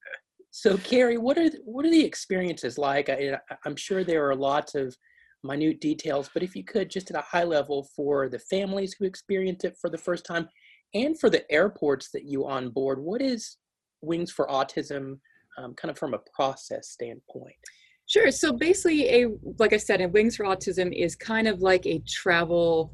so, 0.52 0.78
Carrie, 0.78 1.18
what 1.18 1.38
are 1.38 1.50
what 1.64 1.86
are 1.86 1.90
the 1.90 2.04
experiences 2.04 2.78
like? 2.78 3.10
I, 3.10 3.40
I'm 3.66 3.76
sure 3.78 4.04
there 4.04 4.30
are 4.30 4.36
lots 4.36 4.76
of 4.76 4.96
minute 5.44 5.82
details, 5.82 6.30
but 6.34 6.44
if 6.44 6.56
you 6.56 6.64
could, 6.64 6.90
just 6.90 7.10
at 7.12 7.18
a 7.18 7.22
high 7.22 7.44
level 7.44 7.88
for 7.96 8.30
the 8.30 8.40
families 8.40 8.96
who 8.98 9.06
experience 9.06 9.64
it 9.64 9.78
for 9.80 9.90
the 9.90 9.98
first 9.98 10.26
time 10.26 10.48
and 10.94 11.20
for 11.20 11.30
the 11.30 11.50
airports 11.52 12.10
that 12.12 12.26
you 12.26 12.46
onboard, 12.46 13.00
what 13.00 13.22
is 13.22 13.58
Wings 14.02 14.32
for 14.32 14.48
Autism 14.48 15.20
um, 15.58 15.74
kind 15.76 15.92
of 15.92 15.98
from 15.98 16.14
a 16.14 16.20
process 16.36 16.90
standpoint? 16.90 17.56
Sure. 18.06 18.32
So 18.32 18.52
basically, 18.52 19.10
a 19.10 19.30
like 19.60 19.74
I 19.74 19.78
said, 19.78 20.02
a 20.02 20.08
Wings 20.10 20.36
for 20.36 20.46
Autism 20.46 20.94
is 20.94 21.16
kind 21.16 21.48
of 21.48 21.62
like 21.62 21.86
a 21.86 22.00
travel 22.08 22.94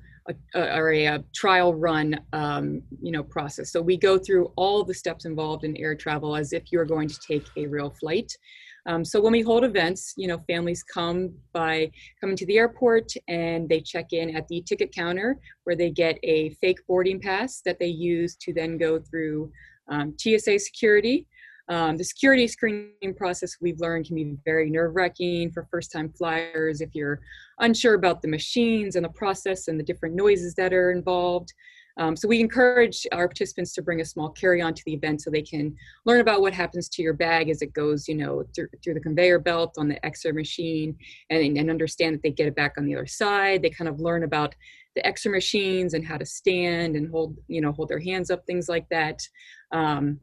a, 0.53 0.77
or 0.77 0.91
a, 0.91 1.05
a, 1.05 1.23
trial 1.33 1.73
run, 1.73 2.19
um, 2.33 2.81
you 3.01 3.11
know, 3.11 3.23
process. 3.23 3.71
So 3.71 3.81
we 3.81 3.97
go 3.97 4.17
through 4.17 4.51
all 4.55 4.83
the 4.83 4.93
steps 4.93 5.25
involved 5.25 5.63
in 5.63 5.75
air 5.77 5.95
travel 5.95 6.35
as 6.35 6.53
if 6.53 6.71
you're 6.71 6.85
going 6.85 7.07
to 7.07 7.19
take 7.19 7.45
a 7.57 7.65
real 7.65 7.89
flight. 7.89 8.31
Um, 8.85 9.03
so 9.03 9.21
when 9.21 9.33
we 9.33 9.41
hold 9.41 9.63
events, 9.63 10.13
you 10.17 10.27
know, 10.27 10.39
families 10.47 10.83
come 10.83 11.33
by 11.53 11.91
coming 12.19 12.35
to 12.37 12.45
the 12.45 12.57
airport 12.57 13.11
and 13.27 13.67
they 13.67 13.81
check 13.81 14.13
in 14.13 14.35
at 14.35 14.47
the 14.47 14.61
ticket 14.61 14.93
counter 14.93 15.37
where 15.63 15.75
they 15.75 15.89
get 15.89 16.17
a 16.23 16.49
fake 16.61 16.79
boarding 16.87 17.19
pass 17.19 17.61
that 17.65 17.79
they 17.79 17.87
use 17.87 18.35
to 18.37 18.53
then 18.53 18.77
go 18.77 18.99
through 18.99 19.51
um, 19.89 20.15
TSA 20.17 20.59
security. 20.59 21.27
Um, 21.69 21.97
the 21.97 22.03
security 22.03 22.47
screening 22.47 23.13
process 23.15 23.57
we've 23.61 23.79
learned 23.79 24.07
can 24.07 24.15
be 24.15 24.35
very 24.43 24.71
nerve 24.71 24.95
wracking 24.95 25.51
for 25.51 25.67
first 25.69 25.91
time 25.91 26.11
flyers 26.17 26.81
if 26.81 26.95
you're 26.95 27.19
unsure 27.59 27.93
about 27.93 28.23
the 28.23 28.27
machines 28.27 28.95
and 28.95 29.05
the 29.05 29.09
process 29.09 29.67
and 29.67 29.79
the 29.79 29.83
different 29.83 30.15
noises 30.15 30.55
that 30.55 30.73
are 30.73 30.91
involved. 30.91 31.53
Um, 31.99 32.15
so 32.15 32.29
we 32.29 32.39
encourage 32.39 33.05
our 33.11 33.27
participants 33.27 33.73
to 33.73 33.81
bring 33.81 33.99
a 33.99 34.05
small 34.05 34.29
carry-on 34.29 34.73
to 34.73 34.83
the 34.85 34.93
event 34.93 35.21
so 35.21 35.29
they 35.29 35.41
can 35.41 35.75
learn 36.05 36.21
about 36.21 36.39
what 36.39 36.53
happens 36.53 36.87
to 36.89 37.01
your 37.01 37.13
bag 37.13 37.49
as 37.49 37.61
it 37.61 37.73
goes, 37.73 38.07
you 38.07 38.15
know, 38.15 38.45
through, 38.55 38.69
through 38.81 38.93
the 38.93 39.01
conveyor 39.01 39.39
belt 39.39 39.75
on 39.77 39.89
the 39.89 40.03
X-ray 40.05 40.31
machine 40.31 40.97
and, 41.29 41.57
and 41.57 41.69
understand 41.69 42.15
that 42.15 42.23
they 42.23 42.31
get 42.31 42.47
it 42.47 42.55
back 42.55 42.75
on 42.77 42.85
the 42.85 42.95
other 42.95 43.05
side. 43.05 43.61
They 43.61 43.69
kind 43.69 43.89
of 43.89 43.99
learn 43.99 44.23
about 44.23 44.55
the 44.95 45.05
X-ray 45.05 45.31
machines 45.33 45.93
and 45.93 46.07
how 46.07 46.17
to 46.17 46.25
stand 46.25 46.95
and 46.95 47.11
hold, 47.11 47.35
you 47.47 47.59
know, 47.59 47.73
hold 47.73 47.89
their 47.89 47.99
hands 47.99 48.31
up, 48.31 48.45
things 48.45 48.69
like 48.69 48.87
that. 48.89 49.21
Um, 49.73 50.21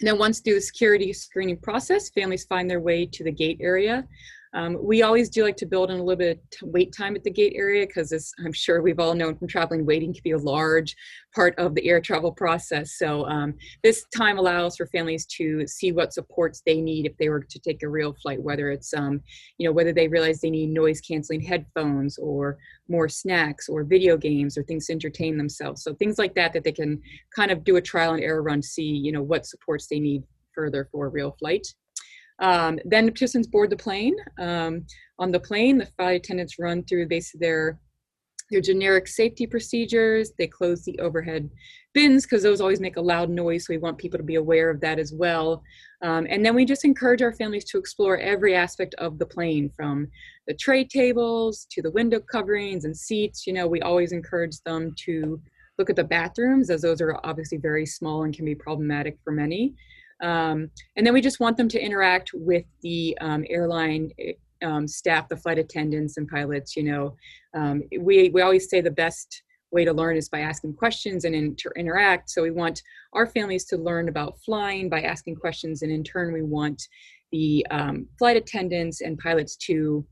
and 0.00 0.08
then 0.08 0.18
once 0.18 0.40
through 0.40 0.54
the 0.54 0.60
security 0.62 1.12
screening 1.12 1.58
process, 1.58 2.08
families 2.08 2.46
find 2.46 2.70
their 2.70 2.80
way 2.80 3.04
to 3.04 3.22
the 3.22 3.30
gate 3.30 3.58
area. 3.60 4.08
Um, 4.54 4.76
we 4.82 5.02
always 5.02 5.30
do 5.30 5.44
like 5.44 5.56
to 5.56 5.66
build 5.66 5.90
in 5.90 5.98
a 5.98 6.02
little 6.02 6.18
bit 6.18 6.40
of 6.62 6.68
wait 6.68 6.94
time 6.96 7.16
at 7.16 7.24
the 7.24 7.30
gate 7.30 7.54
area 7.56 7.86
because 7.86 8.12
as 8.12 8.32
I'm 8.44 8.52
sure 8.52 8.82
we've 8.82 8.98
all 8.98 9.14
known 9.14 9.36
from 9.36 9.48
traveling, 9.48 9.86
waiting 9.86 10.12
can 10.12 10.20
be 10.22 10.32
a 10.32 10.38
large 10.38 10.94
part 11.34 11.58
of 11.58 11.74
the 11.74 11.88
air 11.88 12.00
travel 12.00 12.32
process. 12.32 12.98
So 12.98 13.24
um, 13.26 13.54
this 13.82 14.04
time 14.14 14.38
allows 14.38 14.76
for 14.76 14.86
families 14.86 15.24
to 15.38 15.66
see 15.66 15.92
what 15.92 16.12
supports 16.12 16.62
they 16.66 16.80
need 16.80 17.06
if 17.06 17.16
they 17.16 17.30
were 17.30 17.40
to 17.40 17.58
take 17.60 17.82
a 17.82 17.88
real 17.88 18.14
flight, 18.22 18.42
whether 18.42 18.70
it's, 18.70 18.92
um, 18.92 19.22
you 19.56 19.66
know, 19.66 19.72
whether 19.72 19.92
they 19.92 20.08
realize 20.08 20.40
they 20.40 20.50
need 20.50 20.70
noise 20.70 21.00
canceling 21.00 21.40
headphones 21.40 22.18
or 22.18 22.58
more 22.88 23.08
snacks 23.08 23.68
or 23.68 23.84
video 23.84 24.18
games 24.18 24.58
or 24.58 24.62
things 24.64 24.86
to 24.86 24.92
entertain 24.92 25.38
themselves. 25.38 25.82
So 25.82 25.94
things 25.94 26.18
like 26.18 26.34
that, 26.34 26.52
that 26.52 26.64
they 26.64 26.72
can 26.72 27.00
kind 27.34 27.50
of 27.50 27.64
do 27.64 27.76
a 27.76 27.80
trial 27.80 28.12
and 28.12 28.22
error 28.22 28.42
run, 28.42 28.62
see, 28.62 28.82
you 28.82 29.12
know, 29.12 29.22
what 29.22 29.46
supports 29.46 29.86
they 29.86 30.00
need 30.00 30.24
further 30.54 30.88
for 30.92 31.06
a 31.06 31.10
real 31.10 31.34
flight. 31.38 31.66
Um, 32.38 32.78
then 32.84 33.06
the 33.06 33.12
participants 33.12 33.48
board 33.48 33.70
the 33.70 33.76
plane. 33.76 34.16
Um, 34.38 34.86
on 35.18 35.30
the 35.30 35.40
plane, 35.40 35.78
the 35.78 35.86
flight 35.86 36.16
attendants 36.16 36.58
run 36.58 36.84
through 36.84 37.08
basically 37.08 37.46
their 37.46 37.78
their 38.52 38.60
generic 38.60 39.08
safety 39.08 39.46
procedures. 39.46 40.32
They 40.38 40.46
close 40.46 40.84
the 40.84 40.98
overhead 41.00 41.50
bins 41.94 42.24
because 42.24 42.42
those 42.42 42.60
always 42.60 42.80
make 42.80 42.96
a 42.96 43.00
loud 43.00 43.30
noise. 43.30 43.66
So 43.66 43.72
we 43.72 43.78
want 43.78 43.98
people 43.98 44.18
to 44.18 44.24
be 44.24 44.36
aware 44.36 44.70
of 44.70 44.80
that 44.80 44.98
as 44.98 45.12
well. 45.12 45.62
Um, 46.02 46.26
and 46.28 46.44
then 46.44 46.54
we 46.54 46.64
just 46.64 46.84
encourage 46.84 47.22
our 47.22 47.32
families 47.32 47.64
to 47.66 47.78
explore 47.78 48.18
every 48.18 48.54
aspect 48.54 48.94
of 48.98 49.18
the 49.18 49.26
plane 49.26 49.70
from 49.74 50.08
the 50.46 50.54
tray 50.54 50.84
tables 50.84 51.66
to 51.70 51.82
the 51.82 51.90
window 51.90 52.20
coverings 52.20 52.84
and 52.84 52.96
seats. 52.96 53.46
You 53.46 53.54
know, 53.54 53.66
we 53.66 53.80
always 53.80 54.12
encourage 54.12 54.60
them 54.64 54.94
to 55.04 55.40
look 55.78 55.88
at 55.88 55.96
the 55.96 56.04
bathrooms 56.04 56.70
as 56.70 56.82
those 56.82 57.00
are 57.00 57.18
obviously 57.24 57.58
very 57.58 57.86
small 57.86 58.24
and 58.24 58.34
can 58.34 58.44
be 58.44 58.54
problematic 58.54 59.18
for 59.24 59.32
many. 59.32 59.74
Um, 60.22 60.70
and 60.96 61.06
then 61.06 61.12
we 61.12 61.20
just 61.20 61.40
want 61.40 61.56
them 61.56 61.68
to 61.68 61.80
interact 61.80 62.30
with 62.32 62.64
the 62.82 63.16
um, 63.20 63.44
airline 63.48 64.10
eh, 64.18 64.32
um, 64.62 64.86
staff, 64.86 65.28
the 65.28 65.36
flight 65.36 65.58
attendants 65.58 66.16
and 66.16 66.28
pilots. 66.28 66.76
You 66.76 66.84
know, 66.84 67.16
um, 67.54 67.82
we 68.00 68.30
we 68.30 68.40
always 68.40 68.70
say 68.70 68.80
the 68.80 68.90
best 68.90 69.42
way 69.72 69.84
to 69.84 69.92
learn 69.92 70.16
is 70.16 70.28
by 70.28 70.40
asking 70.40 70.74
questions 70.74 71.24
and 71.24 71.34
inter- 71.34 71.72
interact. 71.76 72.30
So 72.30 72.42
we 72.42 72.50
want 72.50 72.82
our 73.14 73.26
families 73.26 73.64
to 73.66 73.76
learn 73.76 74.08
about 74.08 74.38
flying 74.44 74.88
by 74.88 75.02
asking 75.02 75.36
questions, 75.36 75.82
and 75.82 75.90
in 75.90 76.04
turn, 76.04 76.32
we 76.32 76.42
want 76.42 76.80
the 77.32 77.66
um, 77.70 78.06
flight 78.18 78.36
attendants 78.36 79.00
and 79.00 79.18
pilots 79.18 79.56
to 79.56 80.06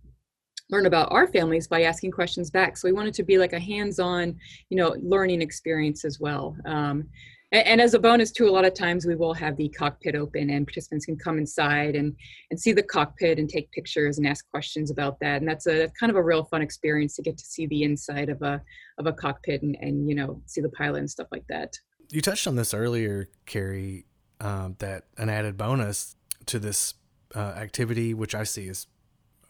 learn 0.71 0.87
about 0.87 1.11
our 1.13 1.27
families 1.27 1.67
by 1.67 1.83
asking 1.83 2.13
questions 2.13 2.51
back. 2.51 2.77
So 2.77 2.89
we 2.89 2.93
want 2.93 3.09
it 3.09 3.15
to 3.15 3.23
be 3.23 3.39
like 3.39 3.53
a 3.53 3.61
hands-on, 3.61 4.37
you 4.69 4.77
know, 4.77 4.97
learning 5.03 5.43
experience 5.43 6.05
as 6.05 6.21
well. 6.21 6.57
Um, 6.65 7.09
and, 7.53 7.67
and, 7.67 7.81
as 7.81 7.95
a 7.95 7.99
bonus 7.99 8.31
too, 8.31 8.49
a 8.49 8.51
lot 8.51 8.65
of 8.65 8.75
times 8.75 9.07
we 9.07 9.17
will 9.17 9.35
have 9.35 9.57
the 9.57 9.69
cockpit 9.69 10.15
open 10.15 10.51
and 10.51 10.67
participants 10.67 11.07
can 11.07 11.17
come 11.17 11.39
inside 11.39 11.97
and, 11.97 12.15
and 12.51 12.61
see 12.61 12.73
the 12.73 12.83
cockpit 12.83 13.39
and 13.39 13.49
take 13.49 13.71
pictures 13.73 14.19
and 14.19 14.27
ask 14.27 14.49
questions 14.51 14.91
about 14.91 15.19
that. 15.21 15.41
And 15.41 15.49
that's 15.49 15.67
a 15.67 15.89
kind 15.99 16.11
of 16.11 16.17
a 16.17 16.23
real 16.23 16.45
fun 16.45 16.63
experience 16.63 17.17
to 17.17 17.23
get 17.23 17.39
to 17.39 17.45
see 17.45 17.67
the 17.67 17.83
inside 17.83 18.29
of 18.29 18.41
a, 18.43 18.63
of 18.99 19.07
a 19.07 19.13
cockpit 19.13 19.63
and, 19.63 19.77
and, 19.81 20.09
you 20.09 20.15
know, 20.15 20.41
see 20.47 20.61
the 20.61 20.69
pilot 20.71 20.99
and 20.99 21.11
stuff 21.11 21.29
like 21.33 21.47
that. 21.49 21.77
You 22.11 22.21
touched 22.21 22.47
on 22.47 22.57
this 22.57 22.75
earlier, 22.75 23.29
Carrie, 23.47 24.07
um, 24.41 24.77
that 24.79 25.05
an 25.17 25.29
added 25.29 25.57
bonus 25.57 26.17
to 26.47 26.59
this 26.59 26.95
uh, 27.35 27.39
activity, 27.39 28.15
which 28.15 28.35
I 28.35 28.45
see 28.45 28.69
as 28.69 28.87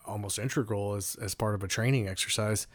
almost 0.07 0.39
integral 0.39 0.95
as, 0.95 1.17
as 1.21 1.35
part 1.35 1.55
of 1.55 1.63
a 1.63 1.69
training 1.69 2.09
exercise 2.09 2.67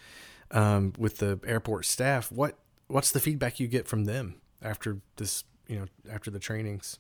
um, 0.52 0.94
with 0.98 1.18
the 1.18 1.40
airport 1.46 1.86
staff. 1.86 2.32
What 2.32 2.58
what's 2.88 3.12
the 3.12 3.20
feedback 3.20 3.60
you 3.60 3.68
get 3.68 3.88
from 3.88 4.06
them 4.06 4.36
after 4.66 4.98
this? 5.16 5.44
You 5.68 5.80
know, 5.80 5.86
after 6.12 6.30
the 6.30 6.40
trainings. 6.40 7.00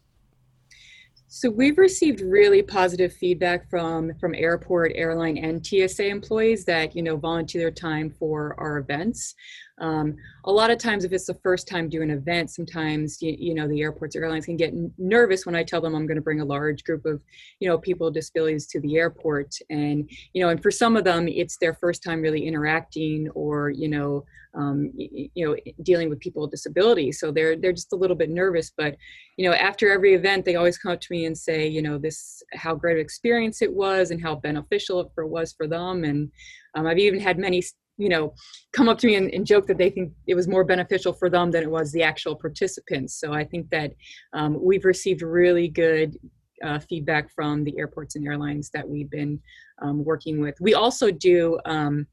So 1.27 1.50
we've 1.50 1.77
received 1.77 2.22
really 2.22 2.62
positive 2.62 3.12
feedback 3.12 3.69
from 3.69 4.13
from 4.19 4.36
airport, 4.36 4.91
airline, 4.95 5.38
and 5.38 5.65
TSA 5.65 6.07
employees 6.07 6.65
that 6.65 6.95
you 6.95 7.01
know 7.01 7.17
volunteer 7.17 7.62
their 7.62 7.72
time 7.72 8.10
for 8.10 8.55
our 8.60 8.77
events. 8.77 9.36
Um, 9.79 10.15
a 10.46 10.51
lot 10.51 10.72
of 10.72 10.77
times, 10.77 11.03
if 11.03 11.12
it's 11.12 11.25
the 11.25 11.34
first 11.44 11.67
time 11.67 11.89
doing 11.89 12.10
an 12.10 12.17
event, 12.17 12.50
sometimes 12.50 13.22
you, 13.22 13.36
you 13.38 13.53
know 13.53 13.67
the 13.67 13.82
airports, 13.82 14.15
or 14.15 14.24
airlines 14.24 14.46
can 14.46 14.55
get 14.55 14.74
nervous 14.98 15.46
when 15.46 15.55
I 15.55 15.63
tell 15.63 15.82
them 15.82 15.96
I'm 15.96 16.08
going 16.08 16.15
to 16.15 16.22
bring 16.22 16.39
a 16.39 16.46
large 16.46 16.84
group 16.86 17.05
of 17.05 17.22
you 17.60 17.67
know 17.67 17.77
people 17.77 18.05
with 18.05 18.13
disabilities 18.13 18.67
to 18.67 18.79
the 18.79 18.98
airport, 18.98 19.53
and 19.70 20.10
you 20.34 20.41
know, 20.41 20.50
and 20.50 20.62
for 20.62 20.72
some 20.72 20.96
of 20.96 21.03
them, 21.03 21.27
it's 21.27 21.58
their 21.58 21.74
first 21.74 22.03
time 22.03 22.22
really 22.22 22.48
interacting 22.48 23.29
or 23.36 23.70
you 23.70 23.89
know, 23.89 24.24
um, 24.53 24.91
you, 24.96 25.29
know, 25.46 25.58
dealing 25.84 26.10
with 26.10 26.22
people 26.22 26.44
with 26.44 26.51
disabilities, 26.51 27.20
so 27.20 27.32
they're 27.32 27.58
they're 27.58 27.74
just 27.74 27.91
a 27.91 27.98
little 27.98 28.15
bit 28.15 28.29
nervous. 28.29 28.72
But 28.75 28.96
you 29.36 29.50
know, 29.50 29.55
after 29.55 29.91
every 29.91 30.13
event, 30.13 30.46
they 30.46 30.55
always 30.55 30.77
come 30.77 30.94
up 30.94 31.01
to 31.01 31.12
me 31.12 31.25
and 31.25 31.38
say, 31.38 31.67
you 31.67 31.82
know, 31.82 31.98
this 31.98 32.41
how 32.53 32.75
great 32.75 32.96
an 32.96 33.01
experience 33.01 33.62
it 33.62 33.74
was 33.74 34.12
and 34.12 34.22
how 34.22 34.36
beneficial 34.36 35.01
it 35.01 35.12
was 35.17 35.51
for 35.51 35.67
them, 35.67 36.05
and 36.05 36.32
um, 36.75 36.88
I've 36.88 37.00
even 37.00 37.20
had 37.20 37.38
many 37.38 37.62
you 37.98 38.10
know 38.10 38.34
come 38.74 38.90
up 38.90 38.98
to 39.00 39.08
me 39.08 39.16
and, 39.16 39.34
and, 39.34 39.46
joke 39.46 39.68
that 39.68 39.78
they 39.78 39.90
think 39.90 40.12
it 40.28 40.36
was 40.36 40.48
more 40.48 40.64
beneficial 40.64 41.14
for 41.14 41.30
them 41.30 41.52
than 41.52 41.64
it 41.64 41.72
was 41.72 41.92
the 41.92 42.04
actual 42.04 42.36
participants. 42.36 43.20
So 43.20 43.34
i 43.34 43.44
think 43.44 43.70
that 43.70 43.94
um, 44.34 44.58
we've 44.62 44.86
received 44.86 45.22
really 45.22 45.68
good 45.68 46.18
uh, 46.64 46.80
feedback 46.80 47.30
from 47.34 47.64
the 47.64 47.78
airports 47.78 48.16
and 48.16 48.25
airlines 48.25 48.70
that 48.74 48.88
we've 48.88 49.10
been 49.10 49.40
um, 49.82 50.04
working 50.04 50.40
with. 50.40 50.56
We 50.62 50.74
also 50.74 51.12
do 51.12 51.60
um, 51.66 52.08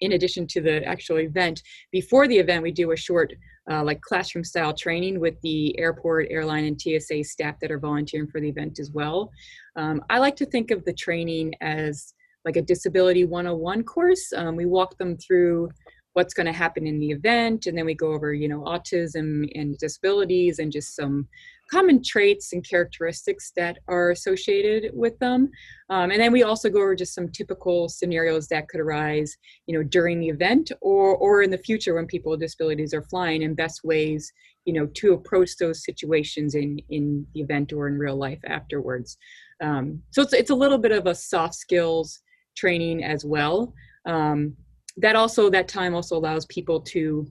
in 0.00 0.12
addition 0.12 0.46
to 0.46 0.60
the 0.60 0.84
actual 0.84 1.18
event 1.18 1.62
before 1.92 2.26
the 2.26 2.38
event 2.38 2.62
we 2.62 2.72
do 2.72 2.92
a 2.92 2.96
short 2.96 3.32
uh, 3.70 3.82
like 3.82 4.00
classroom 4.00 4.44
style 4.44 4.74
training 4.74 5.20
with 5.20 5.40
the 5.42 5.78
airport 5.78 6.26
airline 6.30 6.64
and 6.64 6.80
tsa 6.80 7.22
staff 7.22 7.56
that 7.60 7.70
are 7.70 7.78
volunteering 7.78 8.26
for 8.28 8.40
the 8.40 8.48
event 8.48 8.78
as 8.78 8.90
well. 8.90 9.30
Um, 9.76 10.02
i 10.10 10.18
like 10.18 10.36
to 10.36 10.46
think 10.46 10.70
of 10.70 10.84
the 10.84 10.92
training 10.92 11.54
as 11.60 12.14
like 12.44 12.56
a 12.56 12.62
disability 12.62 13.24
101 13.24 13.84
course. 13.84 14.32
Um, 14.34 14.56
we 14.56 14.66
walk 14.66 14.98
them 14.98 15.16
through 15.16 15.70
what's 16.14 16.34
going 16.34 16.46
to 16.46 16.52
happen 16.52 16.86
in 16.86 16.98
the 16.98 17.10
event 17.10 17.66
and 17.66 17.76
then 17.76 17.84
we 17.84 17.94
go 17.94 18.12
over 18.12 18.32
you 18.32 18.48
know 18.48 18.62
autism 18.62 19.48
and 19.54 19.76
disabilities 19.78 20.58
and 20.58 20.72
just 20.72 20.96
some 20.96 21.28
common 21.70 22.02
traits 22.02 22.52
and 22.52 22.68
characteristics 22.68 23.52
that 23.56 23.78
are 23.88 24.10
associated 24.10 24.90
with 24.94 25.18
them 25.18 25.50
um, 25.90 26.10
and 26.10 26.20
then 26.20 26.32
we 26.32 26.42
also 26.42 26.70
go 26.70 26.80
over 26.80 26.94
just 26.94 27.14
some 27.14 27.28
typical 27.28 27.88
scenarios 27.88 28.46
that 28.48 28.68
could 28.68 28.80
arise 28.80 29.36
you 29.66 29.76
know 29.76 29.82
during 29.82 30.20
the 30.20 30.28
event 30.28 30.70
or 30.80 31.16
or 31.16 31.42
in 31.42 31.50
the 31.50 31.58
future 31.58 31.94
when 31.94 32.06
people 32.06 32.30
with 32.30 32.40
disabilities 32.40 32.94
are 32.94 33.02
flying 33.02 33.42
and 33.42 33.56
best 33.56 33.82
ways 33.84 34.32
you 34.64 34.72
know 34.72 34.86
to 34.94 35.14
approach 35.14 35.56
those 35.56 35.84
situations 35.84 36.54
in 36.54 36.78
in 36.90 37.26
the 37.34 37.40
event 37.40 37.72
or 37.72 37.88
in 37.88 37.98
real 37.98 38.16
life 38.16 38.40
afterwards 38.46 39.18
um, 39.62 40.00
so 40.10 40.22
it's, 40.22 40.32
it's 40.32 40.50
a 40.50 40.54
little 40.54 40.78
bit 40.78 40.92
of 40.92 41.06
a 41.06 41.14
soft 41.14 41.54
skills 41.54 42.20
training 42.54 43.04
as 43.04 43.24
well. 43.24 43.72
Um, 44.06 44.56
that 44.96 45.16
also 45.16 45.50
that 45.50 45.68
time 45.68 45.94
also 45.94 46.16
allows 46.16 46.46
people 46.46 46.80
to 46.80 47.26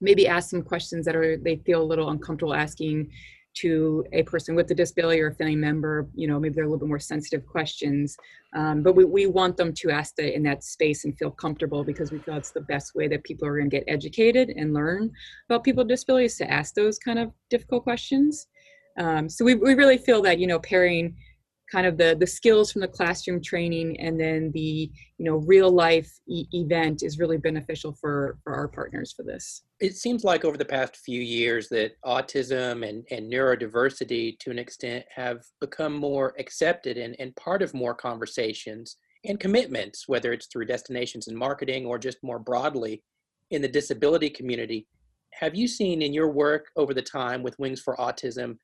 maybe 0.00 0.28
ask 0.28 0.50
some 0.50 0.62
questions 0.62 1.04
that 1.06 1.16
are 1.16 1.36
they 1.36 1.56
feel 1.56 1.82
a 1.82 1.84
little 1.84 2.10
uncomfortable 2.10 2.54
asking 2.54 3.10
to 3.54 4.04
a 4.12 4.24
person 4.24 4.56
with 4.56 4.70
a 4.72 4.74
disability 4.74 5.20
or 5.20 5.28
a 5.28 5.34
family 5.34 5.56
member 5.56 6.08
you 6.14 6.26
know 6.26 6.38
maybe 6.40 6.54
they're 6.54 6.64
a 6.64 6.66
little 6.66 6.78
bit 6.78 6.88
more 6.88 6.98
sensitive 6.98 7.46
questions 7.46 8.16
um, 8.54 8.82
but 8.82 8.94
we, 8.94 9.04
we 9.04 9.26
want 9.26 9.56
them 9.56 9.72
to 9.72 9.90
ask 9.90 10.14
that 10.16 10.34
in 10.34 10.42
that 10.42 10.62
space 10.64 11.04
and 11.04 11.16
feel 11.16 11.30
comfortable 11.30 11.84
because 11.84 12.10
we 12.10 12.18
feel 12.18 12.36
it's 12.36 12.50
the 12.50 12.60
best 12.62 12.94
way 12.94 13.06
that 13.08 13.22
people 13.24 13.46
are 13.46 13.56
going 13.56 13.70
to 13.70 13.76
get 13.76 13.84
educated 13.86 14.50
and 14.50 14.74
learn 14.74 15.10
about 15.48 15.64
people 15.64 15.82
with 15.82 15.88
disabilities 15.88 16.36
to 16.36 16.50
ask 16.50 16.74
those 16.74 16.98
kind 16.98 17.18
of 17.18 17.32
difficult 17.48 17.84
questions 17.84 18.48
um, 18.98 19.28
so 19.28 19.44
we, 19.44 19.54
we 19.54 19.74
really 19.74 19.98
feel 19.98 20.20
that 20.22 20.38
you 20.38 20.46
know 20.46 20.58
pairing 20.58 21.16
kind 21.70 21.86
of 21.86 21.96
the 21.96 22.16
the 22.18 22.26
skills 22.26 22.70
from 22.72 22.80
the 22.82 22.88
classroom 22.88 23.40
training 23.42 23.98
and 24.00 24.20
then 24.20 24.50
the 24.52 24.90
you 25.18 25.24
know 25.24 25.36
real 25.36 25.70
life 25.70 26.10
e- 26.28 26.46
event 26.52 27.02
is 27.02 27.18
really 27.18 27.38
beneficial 27.38 27.92
for 27.92 28.38
for 28.42 28.54
our 28.54 28.68
partners 28.68 29.12
for 29.12 29.22
this. 29.22 29.62
It 29.80 29.96
seems 29.96 30.24
like 30.24 30.44
over 30.44 30.56
the 30.56 30.64
past 30.64 30.96
few 30.98 31.20
years 31.20 31.68
that 31.70 31.92
autism 32.04 32.88
and, 32.88 33.04
and 33.10 33.30
neurodiversity 33.32 34.38
to 34.40 34.50
an 34.50 34.58
extent 34.58 35.04
have 35.14 35.42
become 35.60 35.94
more 35.94 36.34
accepted 36.38 36.96
and, 36.96 37.16
and 37.18 37.34
part 37.36 37.62
of 37.62 37.74
more 37.74 37.94
conversations 37.94 38.96
and 39.24 39.40
commitments 39.40 40.06
whether 40.06 40.32
it's 40.32 40.46
through 40.46 40.66
destinations 40.66 41.28
and 41.28 41.36
marketing 41.36 41.86
or 41.86 41.98
just 41.98 42.18
more 42.22 42.38
broadly 42.38 43.02
in 43.50 43.62
the 43.62 43.68
disability 43.68 44.30
community. 44.30 44.86
Have 45.32 45.54
you 45.54 45.66
seen 45.66 46.02
in 46.02 46.12
your 46.12 46.30
work 46.30 46.66
over 46.76 46.94
the 46.94 47.02
time 47.02 47.42
with 47.42 47.58
wings 47.58 47.80
for 47.80 47.96
autism 47.96 48.56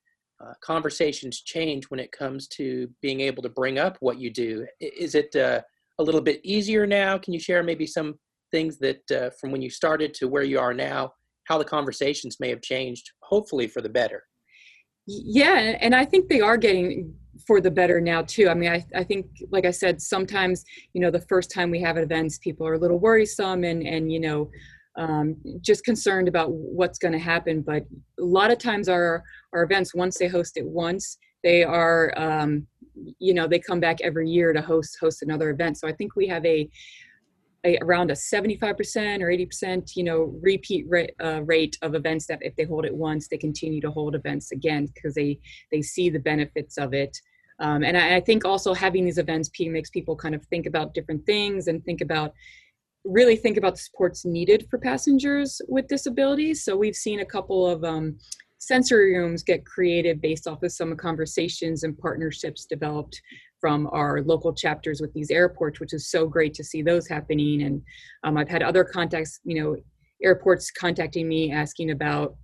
uh, 0.42 0.52
conversations 0.62 1.42
change 1.42 1.85
when 1.90 2.00
it 2.00 2.12
comes 2.12 2.49
to 2.49 2.88
being 3.02 3.20
able 3.20 3.42
to 3.42 3.49
bring 3.49 3.78
up 3.78 3.97
what 4.00 4.18
you 4.18 4.30
do? 4.30 4.66
Is 4.80 5.14
it 5.14 5.35
uh, 5.37 5.61
a 5.99 6.02
little 6.02 6.20
bit 6.20 6.40
easier 6.44 6.87
now? 6.87 7.18
Can 7.18 7.32
you 7.32 7.40
share 7.40 7.62
maybe 7.62 7.87
some 7.87 8.18
things 8.50 8.78
that 8.78 9.11
uh, 9.11 9.30
from 9.38 9.52
when 9.52 9.62
you 9.62 9.70
started 9.70 10.14
to 10.14 10.28
where 10.28 10.42
you 10.42 10.59
are 10.59 10.75
now, 10.75 11.12
how 11.44 11.59
the 11.59 11.64
conversations 11.64 12.38
may 12.40 12.49
have 12.49 12.62
changed, 12.62 13.11
hopefully 13.23 13.66
for 13.66 13.80
the 13.80 13.88
better? 13.88 14.25
Yeah, 15.06 15.76
and 15.80 15.94
I 15.94 16.04
think 16.04 16.28
they 16.28 16.40
are 16.40 16.56
getting 16.56 17.14
for 17.47 17.61
the 17.61 17.70
better 17.70 18.00
now 18.00 18.23
too. 18.23 18.49
I 18.49 18.54
mean, 18.54 18.70
I, 18.70 18.85
I 18.94 19.02
think, 19.02 19.26
like 19.50 19.64
I 19.64 19.70
said, 19.70 20.00
sometimes 20.00 20.64
you 20.92 21.00
know 21.00 21.11
the 21.11 21.20
first 21.23 21.50
time 21.50 21.70
we 21.70 21.80
have 21.80 21.97
events, 21.97 22.38
people 22.38 22.66
are 22.66 22.75
a 22.75 22.78
little 22.78 22.99
worrisome, 22.99 23.64
and 23.64 23.82
and 23.82 24.12
you 24.12 24.20
know 24.20 24.50
um, 25.00 25.37
just 25.62 25.83
concerned 25.85 26.28
about 26.28 26.52
what's 26.52 26.99
going 26.99 27.12
to 27.12 27.19
happen. 27.19 27.62
But 27.62 27.87
a 28.21 28.23
lot 28.23 28.52
of 28.52 28.59
times 28.59 28.88
our 28.88 29.25
our 29.52 29.62
events, 29.62 29.95
once 29.95 30.19
they 30.19 30.28
host 30.28 30.57
it 30.57 30.66
once, 30.66 31.16
they 31.42 31.64
are 31.64 32.12
um, 32.16 32.66
you 33.19 33.33
know 33.33 33.49
they 33.49 33.59
come 33.59 33.80
back 33.80 34.00
every 34.02 34.28
year 34.28 34.52
to 34.52 34.61
host 34.61 34.99
host 35.00 35.23
another 35.23 35.50
event. 35.50 35.78
So 35.78 35.88
I 35.88 35.92
think 35.92 36.16
we 36.16 36.28
have 36.28 36.45
a, 36.45 36.69
a 37.64 37.78
around 37.80 38.11
a 38.11 38.14
75% 38.14 39.23
or 39.23 39.28
80% 39.28 39.97
you 39.97 40.04
know 40.04 40.38
repeat 40.42 40.85
rate, 40.87 41.14
uh, 41.23 41.42
rate 41.45 41.78
of 41.80 41.95
events 41.95 42.26
that 42.26 42.40
if 42.42 42.54
they 42.57 42.64
hold 42.64 42.85
it 42.85 42.95
once 42.95 43.26
they 43.26 43.38
continue 43.38 43.80
to 43.80 43.90
hold 43.90 44.14
events 44.14 44.52
again 44.52 44.87
because 44.95 45.14
they 45.14 45.38
they 45.73 45.83
see 45.83 46.11
the 46.11 46.19
benefits 46.19 46.78
of 46.78 46.95
it 46.95 47.19
um, 47.59 47.85
and 47.85 47.99
I, 47.99 48.16
I, 48.16 48.21
think 48.21 48.47
also 48.47 48.73
having 48.73 49.04
these 49.04 49.19
events 49.19 49.50
makes 49.61 49.90
people 49.90 50.16
kind 50.16 50.35
of 50.35 50.42
think 50.47 50.64
about 50.64 50.95
different 50.95 51.26
things 51.26 51.69
and 51.69 51.85
think 51.85 52.00
about 52.00 52.33
really 53.04 53.37
think 53.37 53.57
about 53.57 53.75
the 53.75 53.80
supports 53.80 54.25
needed 54.25 54.66
for 54.71 54.78
passengers 54.78 55.61
with 55.69 55.88
disabilities. 55.88 56.64
So 56.64 56.76
we've 56.76 56.95
seen 56.97 57.21
a 57.21 57.25
couple 57.25 57.66
of 57.66 57.83
um, 57.85 58.19
sensory 58.59 59.16
rooms 59.16 59.42
get 59.42 59.64
created 59.64 60.21
based 60.21 60.47
off 60.47 60.62
of 60.62 60.73
some 60.73 60.95
conversations 60.97 61.83
and 61.83 61.99
partnerships 61.99 62.66
developed 62.66 63.21
from 63.61 63.88
our 63.92 64.23
local 64.23 64.54
chapters 64.54 65.00
with 65.00 65.12
these 65.12 65.30
airports, 65.30 65.80
which 65.80 65.92
is 65.92 66.11
so 66.11 66.26
great 66.26 66.54
to 66.54 66.64
see 66.64 66.83
those 66.83 67.09
happening. 67.09 67.62
And 67.62 67.83
um, 68.25 68.37
I've 68.37 68.49
had 68.49 68.62
other 68.62 68.85
contacts, 68.85 69.40
you 69.45 69.62
know, 69.62 69.76
airports 70.23 70.71
contacting 70.71 71.28
me 71.28 71.52
asking 71.52 71.90
about 71.90 72.37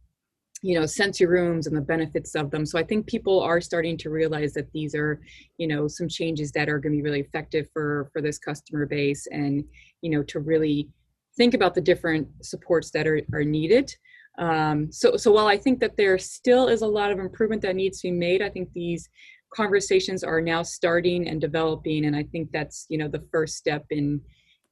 you 0.63 0.79
know 0.79 0.87
sensory 0.87 1.27
rooms 1.27 1.67
and 1.67 1.77
the 1.77 1.81
benefits 1.81 2.35
of 2.35 2.51
them. 2.51 2.65
So 2.65 2.79
i 2.79 2.83
think 2.83 3.07
people 3.07 3.41
are 3.41 3.61
starting 3.61 3.97
to 3.99 4.11
realize 4.11 4.53
that 4.55 4.71
these 4.73 4.95
are 4.95 5.21
you 5.59 5.67
know 5.67 5.89
some 5.89 6.09
changes 6.09 6.53
that 6.53 6.69
are 6.69 6.79
going 6.79 6.93
to 6.93 6.97
be 6.97 7.03
really 7.03 7.21
effective 7.21 7.69
for 7.73 8.11
for 8.13 8.21
this 8.23 8.39
customer 8.39 8.87
base 8.87 9.27
and 9.31 9.65
you 10.03 10.11
know 10.11 10.23
to 10.25 10.41
really 10.41 10.89
think 11.37 11.55
about 11.55 11.75
the 11.75 11.83
different 11.83 12.27
supports 12.43 12.91
that 12.93 13.07
are, 13.07 13.21
are 13.35 13.45
needed. 13.45 13.95
Um, 14.39 14.93
so 14.93 15.17
so 15.17 15.33
while 15.33 15.47
i 15.47 15.57
think 15.57 15.81
that 15.81 15.97
there 15.97 16.19
still 16.19 16.69
is 16.69 16.83
a 16.83 16.87
lot 16.87 17.11
of 17.11 17.19
improvement 17.19 17.63
that 17.63 17.75
needs 17.75 18.01
to 18.01 18.09
be 18.09 18.13
made 18.13 18.43
i 18.43 18.51
think 18.51 18.71
these 18.75 19.09
conversations 19.55 20.23
are 20.23 20.43
now 20.43 20.63
starting 20.63 21.27
and 21.29 21.41
developing 21.41 22.05
and 22.05 22.15
i 22.15 22.23
think 22.23 22.53
that's 22.53 22.85
you 22.91 22.99
know 22.99 23.09
the 23.09 23.25
first 23.33 23.57
step 23.57 23.87
in 23.89 24.21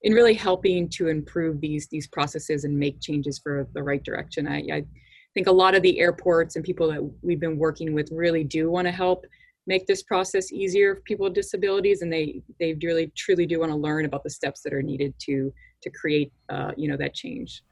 in 0.04 0.12
really 0.12 0.34
helping 0.34 0.88
to 0.90 1.08
improve 1.08 1.60
these 1.60 1.88
these 1.88 2.06
processes 2.06 2.64
and 2.64 2.78
make 2.78 3.00
changes 3.00 3.40
for 3.42 3.66
the 3.72 3.82
right 3.82 4.04
direction. 4.04 4.46
I, 4.46 4.58
I 4.72 4.84
think 5.34 5.46
a 5.46 5.52
lot 5.52 5.74
of 5.74 5.82
the 5.82 5.98
airports 6.00 6.56
and 6.56 6.64
people 6.64 6.90
that 6.90 7.12
we've 7.22 7.40
been 7.40 7.58
working 7.58 7.92
with 7.92 8.08
really 8.12 8.44
do 8.44 8.70
want 8.70 8.86
to 8.86 8.92
help 8.92 9.26
make 9.66 9.86
this 9.86 10.02
process 10.02 10.52
easier 10.52 10.94
for 10.94 11.00
people 11.02 11.24
with 11.24 11.34
disabilities 11.34 12.02
and 12.02 12.12
they 12.12 12.40
they 12.60 12.74
really 12.82 13.10
truly 13.16 13.46
do 13.46 13.60
want 13.60 13.70
to 13.70 13.76
learn 13.76 14.04
about 14.04 14.22
the 14.22 14.30
steps 14.30 14.60
that 14.62 14.72
are 14.72 14.82
needed 14.82 15.14
to 15.18 15.52
to 15.82 15.90
create 15.90 16.32
uh, 16.48 16.72
you 16.76 16.88
know 16.88 16.96
that 16.96 17.14
change. 17.14 17.62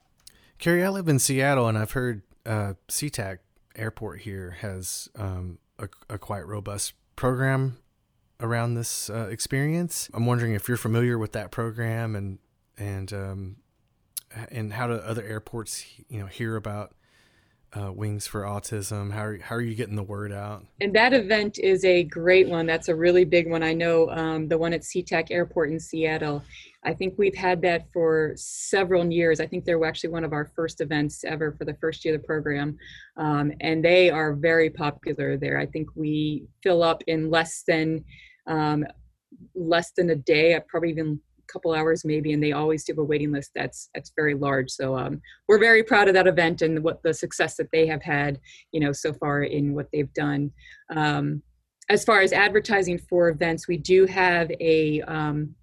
Carrie 0.59 0.83
i 0.83 0.89
live 0.89 1.07
in 1.07 1.19
seattle 1.19 1.67
and 1.67 1.77
i've 1.77 1.91
heard 1.91 2.21
uh, 2.45 2.73
SeaTac 2.89 3.39
airport 3.75 4.21
here 4.21 4.57
has 4.59 5.09
um, 5.15 5.59
a, 5.79 5.87
a, 6.09 6.17
quite 6.17 6.45
robust 6.45 6.93
program 7.15 7.77
around 8.39 8.73
this 8.73 9.09
uh, 9.09 9.27
experience. 9.31 10.09
I'm 10.13 10.25
wondering 10.25 10.53
if 10.53 10.67
you're 10.67 10.77
familiar 10.77 11.17
with 11.17 11.31
that 11.33 11.51
program 11.51 12.15
and 12.15 12.39
and 12.77 13.13
um, 13.13 13.55
and 14.49 14.73
how 14.73 14.87
do 14.87 14.93
other 14.95 15.23
airports 15.23 15.85
you 16.09 16.19
know 16.19 16.25
hear 16.25 16.55
about 16.55 16.93
uh, 17.75 17.91
Wings 17.91 18.27
for 18.27 18.41
Autism? 18.41 19.11
How 19.11 19.25
are, 19.25 19.37
how 19.37 19.55
are 19.55 19.61
you 19.61 19.75
getting 19.75 19.95
the 19.95 20.03
word 20.03 20.31
out? 20.31 20.65
And 20.81 20.93
that 20.95 21.13
event 21.13 21.59
is 21.59 21.83
a 21.85 22.03
great 22.03 22.47
one. 22.47 22.65
That's 22.65 22.87
a 22.87 22.95
really 22.95 23.25
big 23.25 23.49
one. 23.49 23.63
I 23.63 23.73
know 23.73 24.09
um, 24.09 24.47
the 24.47 24.57
one 24.57 24.73
at 24.73 24.81
SeaTac 24.81 25.31
Airport 25.31 25.71
in 25.71 25.79
Seattle. 25.79 26.43
I 26.85 26.93
think 26.93 27.15
we've 27.17 27.35
had 27.35 27.61
that 27.61 27.87
for 27.93 28.33
several 28.35 29.09
years. 29.11 29.39
I 29.39 29.47
think 29.47 29.65
they 29.65 29.75
were 29.75 29.85
actually 29.85 30.11
one 30.11 30.23
of 30.23 30.33
our 30.33 30.51
first 30.55 30.81
events 30.81 31.23
ever 31.23 31.53
for 31.53 31.65
the 31.65 31.75
first 31.75 32.03
year 32.03 32.15
of 32.15 32.21
the 32.21 32.27
program. 32.27 32.77
Um, 33.17 33.53
and 33.61 33.83
they 33.83 34.09
are 34.09 34.33
very 34.33 34.69
popular 34.69 35.37
there. 35.37 35.57
I 35.57 35.65
think 35.65 35.87
we 35.95 36.45
fill 36.61 36.83
up 36.83 37.01
in 37.07 37.29
less 37.29 37.63
than 37.67 38.03
um, 38.47 38.85
less 39.55 39.91
than 39.91 40.09
a 40.09 40.15
day. 40.15 40.59
Probably 40.67 40.89
even 40.89 41.19
couple 41.47 41.73
hours 41.73 42.05
maybe, 42.05 42.33
and 42.33 42.43
they 42.43 42.51
always 42.51 42.83
do 42.83 42.93
a 42.97 43.03
waiting 43.03 43.31
list 43.31 43.51
that's 43.55 43.89
that's 43.93 44.11
very 44.15 44.33
large. 44.33 44.69
So 44.69 44.97
um, 44.97 45.21
we're 45.47 45.59
very 45.59 45.83
proud 45.83 46.07
of 46.07 46.13
that 46.13 46.27
event 46.27 46.61
and 46.61 46.83
what 46.83 47.01
the 47.03 47.13
success 47.13 47.55
that 47.57 47.71
they 47.71 47.87
have 47.87 48.03
had, 48.03 48.39
you 48.71 48.79
know, 48.79 48.91
so 48.91 49.13
far 49.13 49.43
in 49.43 49.73
what 49.73 49.87
they've 49.91 50.13
done. 50.13 50.51
Um, 50.95 51.41
as 51.89 52.05
far 52.05 52.21
as 52.21 52.31
advertising 52.31 52.97
for 52.97 53.29
events, 53.29 53.67
we 53.67 53.77
do 53.77 54.05
have 54.05 54.49
a 54.59 55.01
um, 55.01 55.53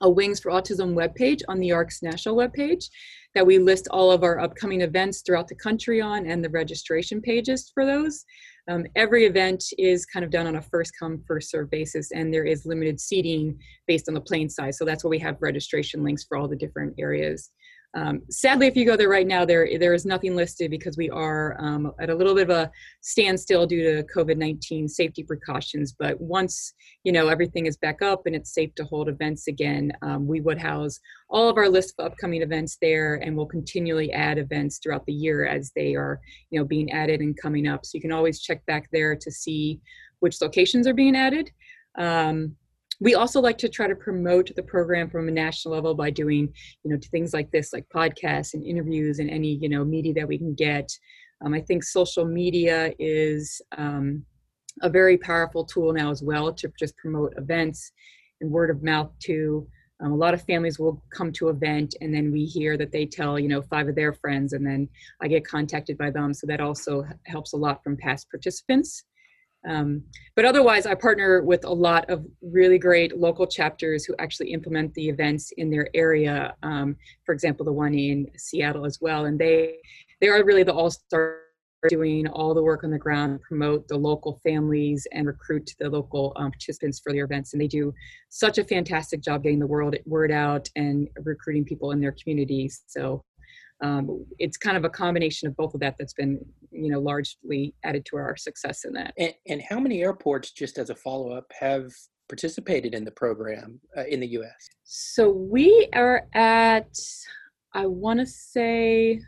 a 0.00 0.10
Wings 0.10 0.40
for 0.40 0.50
Autism 0.50 0.94
webpage 0.94 1.40
on 1.48 1.58
the 1.60 1.72
ARCS 1.72 2.02
national 2.02 2.36
webpage 2.36 2.86
that 3.34 3.46
we 3.46 3.58
list 3.58 3.88
all 3.90 4.10
of 4.10 4.22
our 4.22 4.40
upcoming 4.40 4.80
events 4.82 5.22
throughout 5.22 5.48
the 5.48 5.54
country 5.54 6.00
on 6.00 6.26
and 6.26 6.44
the 6.44 6.50
registration 6.50 7.20
pages 7.20 7.70
for 7.74 7.84
those. 7.84 8.24
Um, 8.68 8.86
every 8.96 9.26
event 9.26 9.62
is 9.76 10.06
kind 10.06 10.24
of 10.24 10.30
done 10.30 10.46
on 10.46 10.56
a 10.56 10.62
first 10.62 10.92
come, 10.98 11.22
first 11.26 11.50
serve 11.50 11.70
basis, 11.70 12.12
and 12.12 12.32
there 12.32 12.44
is 12.44 12.64
limited 12.64 12.98
seating 12.98 13.58
based 13.86 14.08
on 14.08 14.14
the 14.14 14.20
plane 14.20 14.48
size. 14.48 14.78
So 14.78 14.84
that's 14.84 15.04
why 15.04 15.10
we 15.10 15.18
have 15.18 15.36
registration 15.40 16.02
links 16.02 16.24
for 16.24 16.36
all 16.36 16.48
the 16.48 16.56
different 16.56 16.94
areas. 16.98 17.50
Um, 17.96 18.22
sadly, 18.28 18.66
if 18.66 18.76
you 18.76 18.84
go 18.84 18.96
there 18.96 19.08
right 19.08 19.26
now, 19.26 19.44
there 19.44 19.68
there 19.78 19.94
is 19.94 20.04
nothing 20.04 20.34
listed 20.34 20.70
because 20.70 20.96
we 20.96 21.10
are 21.10 21.56
um, 21.60 21.92
at 22.00 22.10
a 22.10 22.14
little 22.14 22.34
bit 22.34 22.50
of 22.50 22.56
a 22.56 22.70
standstill 23.02 23.66
due 23.66 23.82
to 23.82 24.06
COVID-19 24.14 24.90
safety 24.90 25.22
precautions. 25.22 25.94
But 25.96 26.20
once 26.20 26.74
you 27.04 27.12
know 27.12 27.28
everything 27.28 27.66
is 27.66 27.76
back 27.76 28.02
up 28.02 28.26
and 28.26 28.34
it's 28.34 28.52
safe 28.52 28.74
to 28.76 28.84
hold 28.84 29.08
events 29.08 29.46
again, 29.46 29.92
um, 30.02 30.26
we 30.26 30.40
would 30.40 30.58
house 30.58 30.98
all 31.30 31.48
of 31.48 31.56
our 31.56 31.68
list 31.68 31.94
of 31.98 32.06
upcoming 32.06 32.42
events 32.42 32.78
there, 32.82 33.16
and 33.16 33.36
we'll 33.36 33.46
continually 33.46 34.12
add 34.12 34.38
events 34.38 34.78
throughout 34.78 35.06
the 35.06 35.12
year 35.12 35.46
as 35.46 35.70
they 35.76 35.94
are 35.94 36.20
you 36.50 36.58
know 36.58 36.64
being 36.64 36.90
added 36.90 37.20
and 37.20 37.40
coming 37.40 37.68
up. 37.68 37.86
So 37.86 37.92
you 37.94 38.02
can 38.02 38.12
always 38.12 38.40
check 38.40 38.64
back 38.66 38.88
there 38.92 39.14
to 39.14 39.30
see 39.30 39.80
which 40.18 40.40
locations 40.40 40.88
are 40.88 40.94
being 40.94 41.14
added. 41.14 41.50
Um, 41.96 42.56
we 43.00 43.14
also 43.14 43.40
like 43.40 43.58
to 43.58 43.68
try 43.68 43.86
to 43.86 43.94
promote 43.94 44.50
the 44.54 44.62
program 44.62 45.10
from 45.10 45.28
a 45.28 45.32
national 45.32 45.74
level 45.74 45.94
by 45.94 46.10
doing 46.10 46.52
you 46.84 46.90
know 46.90 46.98
things 47.10 47.32
like 47.32 47.50
this 47.50 47.72
like 47.72 47.86
podcasts 47.94 48.54
and 48.54 48.64
interviews 48.64 49.18
and 49.18 49.30
any 49.30 49.58
you 49.60 49.68
know 49.68 49.84
media 49.84 50.14
that 50.14 50.28
we 50.28 50.38
can 50.38 50.54
get. 50.54 50.90
Um, 51.44 51.52
i 51.52 51.60
think 51.60 51.84
social 51.84 52.24
media 52.24 52.92
is 52.98 53.60
um, 53.76 54.24
a 54.82 54.88
very 54.88 55.16
powerful 55.16 55.64
tool 55.64 55.92
now 55.92 56.10
as 56.10 56.22
well 56.22 56.52
to 56.52 56.72
just 56.78 56.96
promote 56.96 57.34
events 57.36 57.92
and 58.40 58.50
word 58.50 58.70
of 58.70 58.82
mouth 58.82 59.10
too. 59.20 59.66
Um, 60.00 60.10
a 60.10 60.16
lot 60.16 60.34
of 60.34 60.42
families 60.42 60.78
will 60.78 61.02
come 61.16 61.30
to 61.32 61.48
event 61.48 61.94
and 62.00 62.12
then 62.12 62.32
we 62.32 62.44
hear 62.44 62.76
that 62.76 62.90
they 62.90 63.06
tell 63.06 63.38
you 63.38 63.48
know 63.48 63.62
five 63.62 63.88
of 63.88 63.94
their 63.94 64.12
friends 64.12 64.52
and 64.52 64.66
then 64.66 64.88
i 65.22 65.28
get 65.28 65.46
contacted 65.46 65.96
by 65.98 66.10
them. 66.10 66.34
So 66.34 66.46
that 66.46 66.60
also 66.60 67.04
helps 67.26 67.52
a 67.52 67.56
lot 67.56 67.82
from 67.82 67.96
past 67.96 68.28
participants 68.30 69.04
um, 69.66 70.02
but 70.36 70.44
otherwise, 70.44 70.86
I 70.86 70.94
partner 70.94 71.42
with 71.42 71.64
a 71.64 71.72
lot 71.72 72.08
of 72.10 72.26
really 72.42 72.78
great 72.78 73.18
local 73.18 73.46
chapters 73.46 74.04
who 74.04 74.14
actually 74.18 74.52
implement 74.52 74.92
the 74.94 75.08
events 75.08 75.52
in 75.56 75.70
their 75.70 75.88
area. 75.94 76.54
Um, 76.62 76.96
for 77.24 77.32
example, 77.32 77.64
the 77.64 77.72
one 77.72 77.94
in 77.94 78.26
Seattle 78.36 78.84
as 78.84 79.00
well, 79.00 79.24
and 79.24 79.38
they 79.38 79.76
they 80.20 80.28
are 80.28 80.44
really 80.44 80.62
the 80.62 80.72
all 80.72 80.90
star 80.90 81.40
doing 81.88 82.26
all 82.28 82.54
the 82.54 82.62
work 82.62 82.82
on 82.82 82.90
the 82.90 82.98
ground, 82.98 83.40
promote 83.42 83.86
the 83.88 83.96
local 83.96 84.40
families, 84.42 85.06
and 85.12 85.26
recruit 85.26 85.70
the 85.78 85.88
local 85.88 86.32
um, 86.36 86.50
participants 86.50 86.98
for 86.98 87.12
their 87.12 87.24
events. 87.24 87.52
And 87.52 87.60
they 87.60 87.66
do 87.66 87.92
such 88.30 88.58
a 88.58 88.64
fantastic 88.64 89.20
job 89.20 89.42
getting 89.42 89.58
the 89.58 89.66
word 89.66 89.98
word 90.06 90.32
out 90.32 90.68
and 90.76 91.08
recruiting 91.22 91.64
people 91.64 91.90
in 91.92 92.00
their 92.00 92.14
communities. 92.22 92.82
So 92.86 93.22
um, 93.84 94.24
it's 94.38 94.56
kind 94.56 94.78
of 94.78 94.84
a 94.84 94.88
combination 94.88 95.46
of 95.46 95.54
both 95.56 95.74
of 95.74 95.80
that 95.80 95.96
that's 95.98 96.14
been 96.14 96.40
you 96.70 96.90
know 96.90 97.00
largely 97.00 97.74
added 97.84 98.04
to 98.06 98.16
our 98.16 98.36
success 98.36 98.84
in 98.84 98.92
that. 98.94 99.12
And, 99.18 99.34
and 99.46 99.62
how 99.62 99.78
many 99.78 100.02
airports 100.02 100.52
just 100.52 100.78
as 100.78 100.90
a 100.90 100.94
follow-up 100.94 101.44
have 101.60 101.92
participated 102.28 102.94
in 102.94 103.04
the 103.04 103.10
program 103.10 103.78
uh, 103.96 104.04
in 104.08 104.20
the 104.20 104.26
us 104.26 104.68
so 104.84 105.28
we 105.28 105.88
are 105.92 106.26
at 106.32 106.98
i 107.74 107.84
want 107.84 108.18
to 108.18 108.24
say 108.24 109.20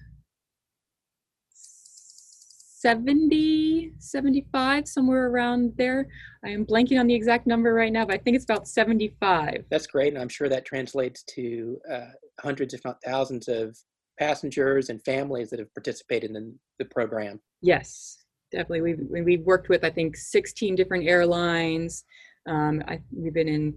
70 1.51 3.93
75 3.99 4.87
somewhere 4.87 5.27
around 5.27 5.73
there. 5.77 6.07
I 6.45 6.51
am 6.51 6.65
blanking 6.65 7.01
on 7.01 7.07
the 7.07 7.15
exact 7.15 7.47
number 7.47 7.75
right 7.75 7.93
now 7.93 8.07
but 8.07 8.15
i 8.15 8.19
think 8.19 8.35
it's 8.35 8.45
about 8.45 8.67
75 8.67 9.67
that's 9.71 9.87
great 9.87 10.15
and 10.15 10.23
i'm 10.23 10.31
sure 10.31 10.49
that 10.49 10.65
translates 10.65 11.23
to 11.35 11.77
uh, 11.93 12.13
hundreds 12.41 12.73
if 12.73 12.83
not 12.83 12.97
thousands 13.05 13.49
of 13.49 13.77
passengers 14.19 14.89
and 14.89 15.03
families 15.05 15.51
that 15.51 15.59
have 15.59 15.73
participated 15.75 16.31
in 16.31 16.59
the 16.79 16.85
program. 16.85 17.41
Yes, 17.63 18.25
definitely. 18.53 18.83
We've 18.83 19.25
we've 19.25 19.47
worked 19.47 19.69
with 19.69 19.85
I 19.85 19.91
think 19.91 20.17
16 20.17 20.75
different 20.75 21.07
airlines. 21.07 22.05
Um, 22.49 22.83
I, 22.87 23.01
we've 23.11 23.35
been 23.35 23.49
in 23.49 23.75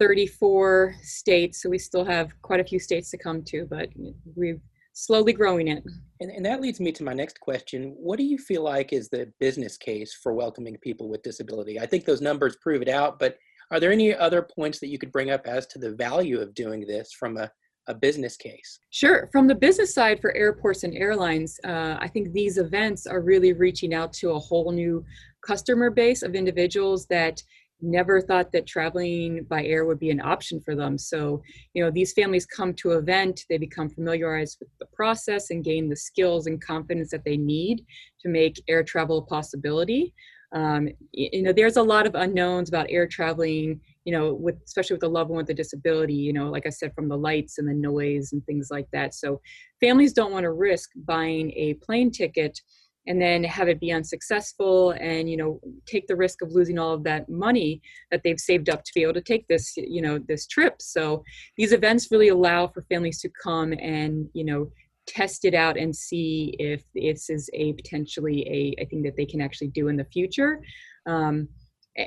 34 0.00 0.94
states, 1.02 1.62
so 1.62 1.68
we 1.68 1.78
still 1.78 2.04
have 2.04 2.32
quite 2.42 2.60
a 2.60 2.64
few 2.64 2.78
states 2.78 3.10
to 3.10 3.18
come 3.18 3.42
to, 3.44 3.66
but 3.66 3.88
we've 4.34 4.60
slowly 4.92 5.32
growing 5.32 5.68
it. 5.68 5.84
And, 6.20 6.30
and 6.30 6.44
that 6.46 6.60
leads 6.60 6.80
me 6.80 6.90
to 6.92 7.04
my 7.04 7.12
next 7.12 7.38
question. 7.40 7.94
What 7.96 8.18
do 8.18 8.24
you 8.24 8.38
feel 8.38 8.62
like 8.62 8.92
is 8.92 9.08
the 9.08 9.32
business 9.38 9.76
case 9.76 10.14
for 10.14 10.32
welcoming 10.34 10.76
people 10.78 11.08
with 11.08 11.22
disability? 11.22 11.78
I 11.78 11.86
think 11.86 12.04
those 12.04 12.20
numbers 12.20 12.56
prove 12.56 12.82
it 12.82 12.88
out, 12.88 13.18
but 13.18 13.38
are 13.70 13.78
there 13.78 13.92
any 13.92 14.14
other 14.14 14.42
points 14.42 14.80
that 14.80 14.88
you 14.88 14.98
could 14.98 15.12
bring 15.12 15.30
up 15.30 15.46
as 15.46 15.66
to 15.68 15.78
the 15.78 15.94
value 15.94 16.40
of 16.40 16.54
doing 16.54 16.86
this 16.86 17.12
from 17.12 17.36
a 17.36 17.50
a 17.88 17.94
business 17.94 18.36
case? 18.36 18.78
Sure. 18.90 19.28
From 19.32 19.48
the 19.48 19.54
business 19.54 19.92
side 19.92 20.20
for 20.20 20.34
airports 20.36 20.84
and 20.84 20.94
airlines, 20.94 21.58
uh, 21.64 21.96
I 21.98 22.08
think 22.08 22.32
these 22.32 22.58
events 22.58 23.06
are 23.06 23.20
really 23.20 23.52
reaching 23.52 23.94
out 23.94 24.12
to 24.14 24.30
a 24.30 24.38
whole 24.38 24.70
new 24.70 25.04
customer 25.44 25.90
base 25.90 26.22
of 26.22 26.34
individuals 26.34 27.06
that 27.06 27.42
never 27.80 28.20
thought 28.20 28.50
that 28.52 28.66
traveling 28.66 29.44
by 29.44 29.64
air 29.64 29.84
would 29.84 29.98
be 29.98 30.10
an 30.10 30.20
option 30.20 30.60
for 30.60 30.74
them. 30.74 30.98
So, 30.98 31.40
you 31.74 31.82
know, 31.82 31.90
these 31.90 32.12
families 32.12 32.44
come 32.44 32.74
to 32.74 32.92
event, 32.92 33.44
they 33.48 33.58
become 33.58 33.88
familiarized 33.88 34.58
with 34.60 34.68
the 34.80 34.86
process 34.86 35.50
and 35.50 35.64
gain 35.64 35.88
the 35.88 35.96
skills 35.96 36.46
and 36.46 36.60
confidence 36.60 37.10
that 37.10 37.24
they 37.24 37.36
need 37.36 37.84
to 38.20 38.28
make 38.28 38.62
air 38.68 38.82
travel 38.82 39.18
a 39.18 39.22
possibility. 39.22 40.12
Um, 40.52 40.88
you 41.12 41.42
know, 41.42 41.52
there's 41.52 41.76
a 41.76 41.82
lot 41.82 42.06
of 42.06 42.14
unknowns 42.14 42.68
about 42.68 42.86
air 42.88 43.06
traveling 43.06 43.80
you 44.08 44.12
know, 44.12 44.32
with 44.32 44.56
especially 44.64 44.94
with 44.94 45.02
a 45.02 45.08
loved 45.08 45.28
one 45.28 45.36
with 45.36 45.50
a 45.50 45.54
disability, 45.54 46.14
you 46.14 46.32
know, 46.32 46.48
like 46.48 46.64
I 46.64 46.70
said, 46.70 46.94
from 46.94 47.10
the 47.10 47.18
lights 47.18 47.58
and 47.58 47.68
the 47.68 47.74
noise 47.74 48.32
and 48.32 48.42
things 48.46 48.68
like 48.70 48.86
that. 48.94 49.12
So 49.12 49.42
families 49.82 50.14
don't 50.14 50.32
want 50.32 50.44
to 50.44 50.50
risk 50.50 50.88
buying 51.04 51.50
a 51.50 51.74
plane 51.74 52.10
ticket 52.10 52.58
and 53.06 53.20
then 53.20 53.44
have 53.44 53.68
it 53.68 53.80
be 53.80 53.92
unsuccessful 53.92 54.92
and 54.92 55.28
you 55.28 55.36
know 55.36 55.60
take 55.84 56.06
the 56.06 56.16
risk 56.16 56.40
of 56.40 56.52
losing 56.52 56.78
all 56.78 56.94
of 56.94 57.04
that 57.04 57.28
money 57.28 57.82
that 58.10 58.22
they've 58.24 58.40
saved 58.40 58.70
up 58.70 58.82
to 58.82 58.92
be 58.94 59.02
able 59.02 59.12
to 59.12 59.20
take 59.20 59.46
this 59.46 59.74
you 59.76 60.00
know 60.00 60.18
this 60.26 60.46
trip 60.46 60.74
so 60.80 61.22
these 61.58 61.72
events 61.72 62.08
really 62.10 62.28
allow 62.28 62.66
for 62.66 62.82
families 62.90 63.20
to 63.20 63.30
come 63.42 63.72
and 63.72 64.26
you 64.32 64.44
know 64.44 64.70
test 65.06 65.44
it 65.44 65.54
out 65.54 65.78
and 65.78 65.94
see 65.94 66.54
if 66.58 66.82
this 66.94 67.30
is 67.30 67.48
a 67.54 67.72
potentially 67.74 68.40
a, 68.46 68.82
a 68.82 68.86
thing 68.86 69.02
that 69.02 69.16
they 69.16 69.26
can 69.26 69.40
actually 69.40 69.68
do 69.68 69.88
in 69.88 69.96
the 69.96 70.04
future 70.12 70.60
um, 71.06 71.48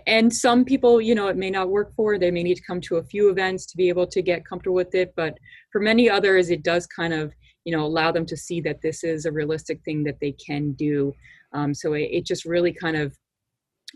and 0.08 0.34
some 0.34 0.63
people 0.63 1.01
you 1.01 1.13
know 1.13 1.27
it 1.27 1.36
may 1.36 1.49
not 1.49 1.69
work 1.69 1.93
for 1.95 2.17
they 2.17 2.32
may 2.32 2.43
need 2.43 2.56
to 2.56 2.63
come 2.63 2.80
to 2.80 2.95
a 2.97 3.04
few 3.04 3.30
events 3.30 3.65
to 3.65 3.75
be 3.75 3.89
able 3.89 4.08
to 4.08 4.21
get 4.21 4.45
comfortable 4.45 4.75
with 4.75 4.95
it 4.95 5.13
but 5.15 5.38
for 5.71 5.82
many 5.82 6.10
others 6.10 6.49
it 6.49 6.63
does 6.63 6.88
kind 6.88 7.13
of 7.13 7.34
you 7.65 7.75
know 7.75 7.86
allow 7.86 8.12
them 8.12 8.25
to 8.25 8.38
see 8.38 8.62
that 8.62 8.82
this 8.82 9.04
is 9.04 9.25
a 9.25 9.32
realistic 9.32 9.82
thing 9.84 10.04
that 10.04 10.19
they 10.19 10.32
can 10.32 10.71
do. 10.73 11.13
Um, 11.54 11.73
so 11.73 11.93
it, 11.93 12.10
it 12.12 12.25
just 12.25 12.45
really 12.45 12.73
kind 12.73 12.97
of 12.97 13.17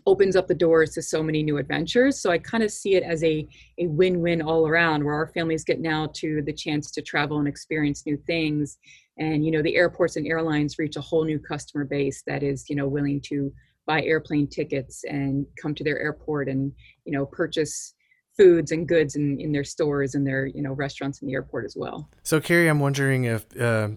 opens 0.04 0.36
up 0.36 0.46
the 0.46 0.54
doors 0.54 0.90
to 0.92 1.02
so 1.02 1.22
many 1.22 1.42
new 1.42 1.56
adventures. 1.56 2.20
So 2.20 2.30
i 2.30 2.36
kind 2.38 2.62
of 2.62 2.70
see 2.70 2.96
it 2.96 3.02
as 3.02 3.24
a, 3.24 3.48
a 3.78 3.86
win-win 3.86 4.42
all 4.42 4.68
around 4.68 5.02
where 5.02 5.14
our 5.14 5.28
families 5.28 5.64
get 5.64 5.80
now 5.80 6.10
to 6.16 6.42
the 6.42 6.52
chance 6.52 6.90
to 6.92 7.02
travel 7.02 7.38
and 7.38 7.48
experience 7.48 8.04
new 8.04 8.18
things. 8.26 8.78
And 9.18 9.44
you 9.44 9.50
know 9.50 9.62
the 9.62 9.76
airports 9.76 10.16
and 10.16 10.26
airlines 10.26 10.78
reach 10.78 10.96
a 10.96 11.00
whole 11.00 11.24
new 11.24 11.38
customer 11.38 11.84
base 11.84 12.22
that 12.26 12.42
is 12.42 12.68
you 12.68 12.76
know 12.76 12.86
willing 12.86 13.20
to 13.22 13.52
buy 13.86 14.02
airplane 14.02 14.48
tickets 14.48 15.04
and 15.04 15.46
come 15.60 15.74
to 15.74 15.84
their 15.84 15.98
airport 15.98 16.48
and 16.48 16.72
you 17.04 17.12
know 17.12 17.26
purchase 17.26 17.94
foods 18.36 18.70
and 18.70 18.86
goods 18.86 19.16
in, 19.16 19.40
in 19.40 19.52
their 19.52 19.64
stores 19.64 20.14
and 20.14 20.26
their 20.26 20.46
you 20.46 20.62
know 20.62 20.72
restaurants 20.72 21.22
in 21.22 21.28
the 21.28 21.34
airport 21.34 21.64
as 21.64 21.76
well. 21.76 22.08
So 22.22 22.40
carrie 22.40 22.68
i'm 22.68 22.80
wondering 22.80 23.24
if 23.24 23.44
uh, 23.60 23.90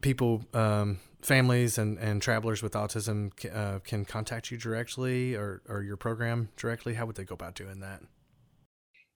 people 0.00 0.44
um, 0.54 0.98
families 1.22 1.78
and, 1.78 1.98
and 1.98 2.22
travelers 2.22 2.62
with 2.62 2.72
autism 2.72 3.32
uh, 3.54 3.78
can 3.80 4.04
contact 4.04 4.50
you 4.50 4.56
directly 4.56 5.34
or, 5.34 5.62
or 5.68 5.82
your 5.82 5.96
program 5.96 6.48
directly? 6.56 6.94
How 6.94 7.04
would 7.06 7.16
they 7.16 7.24
go 7.24 7.34
about 7.34 7.54
doing 7.54 7.80
that? 7.80 8.02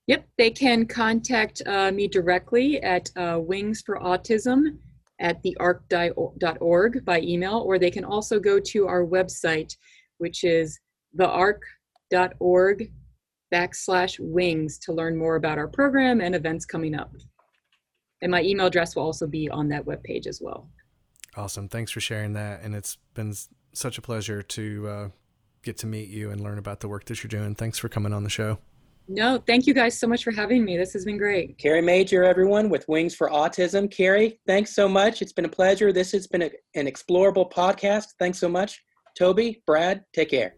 Yep 0.07 0.27
they 0.37 0.51
can 0.51 0.87
contact 0.87 1.63
uh, 1.67 1.91
me 1.93 2.09
directly 2.09 2.83
at 2.83 3.11
uh, 3.17 3.39
wings 3.41 3.83
for 3.85 3.99
autism 4.01 4.79
at 5.21 5.43
thearc.org 5.45 7.05
by 7.05 7.21
email 7.21 7.59
or 7.65 7.79
they 7.79 7.91
can 7.91 8.05
also 8.05 8.39
go 8.41 8.59
to 8.59 8.87
our 8.87 9.05
website 9.05 9.77
which 10.25 10.43
is 10.43 10.81
thearc.org 11.19 12.91
backslash 13.53 14.17
wings 14.19 14.79
to 14.79 14.93
learn 14.95 15.15
more 15.15 15.37
about 15.37 15.59
our 15.59 15.69
program 15.69 16.23
and 16.23 16.35
events 16.35 16.65
coming 16.65 16.95
up. 16.95 17.13
And 18.23 18.31
my 18.31 18.43
email 18.43 18.67
address 18.67 18.97
will 18.97 19.03
also 19.03 19.27
be 19.27 19.51
on 19.51 19.69
that 19.69 19.85
webpage 19.85 20.27
as 20.27 20.41
well. 20.43 20.71
Awesome. 21.37 21.69
Thanks 21.69 21.91
for 21.91 22.01
sharing 22.01 22.33
that. 22.33 22.63
And 22.63 22.75
it's 22.75 22.97
been 23.13 23.35
such 23.75 23.99
a 23.99 24.03
pleasure 24.03 24.41
to 24.43 24.89
uh, 24.89 25.09
get 25.63 25.77
to 25.79 25.87
meet 25.87 26.09
you 26.09 26.31
and 26.31 26.41
learn 26.41 26.57
about 26.57 26.81
the 26.81 26.89
work 26.89 27.05
that 27.05 27.23
you're 27.23 27.29
doing. 27.29 27.55
Thanks 27.55 27.79
for 27.79 27.91
coming 27.91 28.15
on 28.15 28.25
the 28.25 28.31
show. 28.31 28.59
No, 29.07 29.43
thank 29.47 29.67
you 29.67 29.75
guys 29.75 29.99
so 30.01 30.07
much 30.07 30.25
for 30.25 30.31
having 30.31 30.65
me. 30.65 30.79
This 30.79 30.95
has 30.95 31.05
been 31.05 31.19
great. 31.19 31.59
Carrie 31.59 31.83
Major, 31.83 32.25
everyone, 32.25 32.71
with 32.71 32.89
Wings 32.89 33.15
for 33.15 33.29
Autism. 33.29 33.91
Carrie, 33.91 34.41
thanks 34.47 34.75
so 34.75 34.89
much. 34.89 35.21
It's 35.21 35.33
been 35.33 35.45
a 35.45 35.49
pleasure. 35.49 35.93
This 35.93 36.11
has 36.13 36.27
been 36.27 36.43
a, 36.43 36.51
an 36.75 36.87
explorable 36.87 37.53
podcast. 37.53 38.15
Thanks 38.19 38.39
so 38.39 38.49
much. 38.49 38.83
Toby, 39.15 39.63
Brad, 39.67 40.05
take 40.13 40.31
care. 40.31 40.57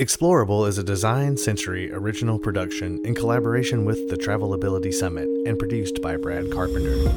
Explorable 0.00 0.66
is 0.66 0.76
a 0.76 0.82
Design 0.82 1.36
Sensory 1.36 1.92
original 1.92 2.36
production 2.38 3.04
in 3.06 3.14
collaboration 3.14 3.84
with 3.84 4.10
the 4.10 4.16
Travelability 4.16 4.92
Summit 4.92 5.28
and 5.46 5.56
produced 5.58 6.02
by 6.02 6.16
Brad 6.16 6.50
Carpenter. 6.50 7.08